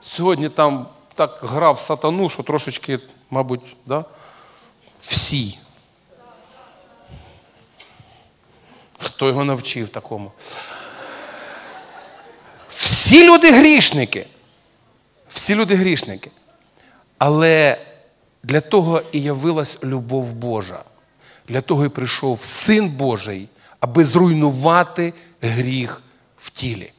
Сьогодні 0.00 0.48
там 0.48 0.86
так 1.14 1.38
грав 1.42 1.80
сатану, 1.80 2.30
що 2.30 2.42
трошечки, 2.42 2.98
мабуть, 3.30 3.76
да? 3.86 4.04
всі. 5.00 5.58
Хто 8.98 9.26
його 9.26 9.44
навчив 9.44 9.88
такому? 9.88 10.32
Всі 12.68 13.28
люди 13.28 13.52
грішники. 13.52 14.26
Всі 15.28 15.54
люди 15.54 15.74
грішники. 15.74 16.30
Але 17.18 17.78
для 18.46 18.60
того 18.60 19.02
і 19.12 19.22
явилась 19.22 19.78
любов 19.84 20.32
Божа. 20.32 20.84
Для 21.48 21.60
того 21.60 21.84
і 21.84 21.88
прийшов 21.88 22.44
Син 22.44 22.88
Божий, 22.88 23.48
аби 23.80 24.04
зруйнувати 24.04 25.12
гріх 25.42 26.02
в 26.38 26.50
тілі. 26.50 26.92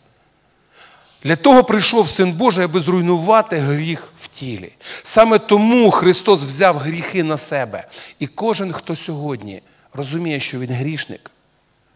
Для 1.24 1.36
того 1.36 1.64
прийшов 1.64 2.10
Син 2.10 2.34
Божий, 2.34 2.66
аби 2.66 2.82
зруйнувати 2.82 3.58
гріх 3.58 4.12
в 4.18 4.28
тілі. 4.28 4.74
Саме 5.04 5.40
тому 5.40 5.92
Христос 5.92 6.44
взяв 6.44 6.78
гріхи 6.78 7.24
на 7.24 7.38
себе. 7.38 7.88
І 8.20 8.28
кожен, 8.28 8.74
хто 8.74 8.96
сьогодні 8.96 9.62
розуміє, 9.94 10.40
що 10.40 10.60
він 10.60 10.72
грішник, 10.72 11.32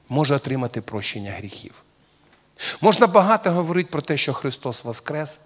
може 0.09 0.35
отримати 0.35 0.81
прощення 0.81 1.31
гріхів. 1.31 1.73
Можна 2.81 3.07
багато 3.07 3.51
говорити 3.51 3.89
про 3.91 4.01
те, 4.01 4.17
що 4.17 4.33
Христос 4.33 4.83
Воскрес, 4.83 5.39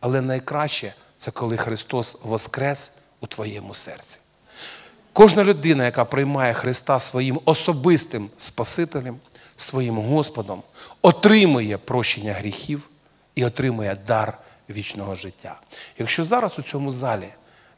але 0.00 0.20
найкраще 0.20 0.94
це 1.18 1.30
коли 1.30 1.56
Христос 1.56 2.18
Воскрес 2.22 2.92
у 3.22 3.26
твоєму 3.26 3.74
серці. 3.74 4.18
Кожна 5.12 5.44
людина, 5.44 5.84
яка 5.84 6.04
приймає 6.04 6.54
Христа 6.54 7.00
своїм 7.00 7.40
особистим 7.44 8.30
Спасителем, 8.36 9.18
своїм 9.56 9.98
Господом, 9.98 10.62
отримує 11.02 11.78
прощення 11.78 12.32
гріхів 12.32 12.88
і 13.34 13.44
отримує 13.44 13.94
дар 14.06 14.38
вічного 14.70 15.14
життя. 15.14 15.60
Якщо 15.98 16.24
зараз 16.24 16.58
у 16.58 16.62
цьому 16.62 16.90
залі 16.90 17.28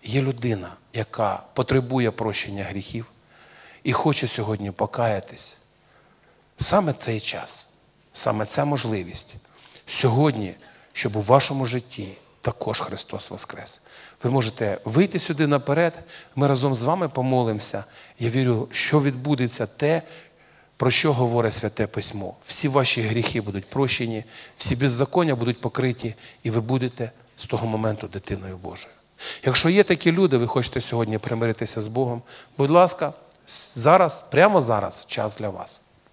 є 0.02 0.22
людина, 0.22 0.72
яка 0.92 1.42
потребує 1.54 2.10
прощення 2.10 2.64
гріхів 2.64 3.06
і 3.82 3.92
хоче 3.92 4.28
сьогодні 4.28 4.70
покаятись, 4.70 5.56
саме 6.56 6.92
цей 6.92 7.20
час, 7.20 7.66
саме 8.12 8.46
ця 8.46 8.64
можливість 8.64 9.36
сьогодні, 9.86 10.54
щоб 10.92 11.16
у 11.16 11.20
вашому 11.22 11.66
житті 11.66 12.08
також 12.44 12.80
Христос 12.80 13.30
Воскрес. 13.30 13.80
Ви 14.22 14.30
можете 14.30 14.78
вийти 14.84 15.18
сюди 15.18 15.46
наперед, 15.46 15.98
ми 16.36 16.46
разом 16.46 16.74
з 16.74 16.82
вами 16.82 17.08
помолимося. 17.08 17.84
Я 18.18 18.30
вірю, 18.30 18.68
що 18.70 19.00
відбудеться 19.00 19.66
те, 19.66 20.02
про 20.76 20.90
що 20.90 21.12
говорить 21.12 21.54
Святе 21.54 21.86
Письмо. 21.86 22.36
Всі 22.46 22.68
ваші 22.68 23.02
гріхи 23.02 23.40
будуть 23.40 23.70
прощені, 23.70 24.24
всі 24.56 24.76
беззаконня 24.76 25.34
будуть 25.34 25.60
покриті, 25.60 26.14
і 26.42 26.50
ви 26.50 26.60
будете 26.60 27.10
з 27.36 27.46
того 27.46 27.66
моменту 27.66 28.08
дитиною 28.08 28.56
Божою. 28.56 28.94
Якщо 29.44 29.68
є 29.68 29.82
такі 29.82 30.12
люди, 30.12 30.36
ви 30.36 30.46
хочете 30.46 30.80
сьогодні 30.80 31.18
примиритися 31.18 31.82
з 31.82 31.86
Богом, 31.86 32.22
будь 32.58 32.70
ласка, 32.70 33.12
зараз, 33.74 34.24
прямо 34.30 34.60
зараз 34.60 35.04
час 35.08 35.36
для 35.36 35.48
вас. 35.48 35.80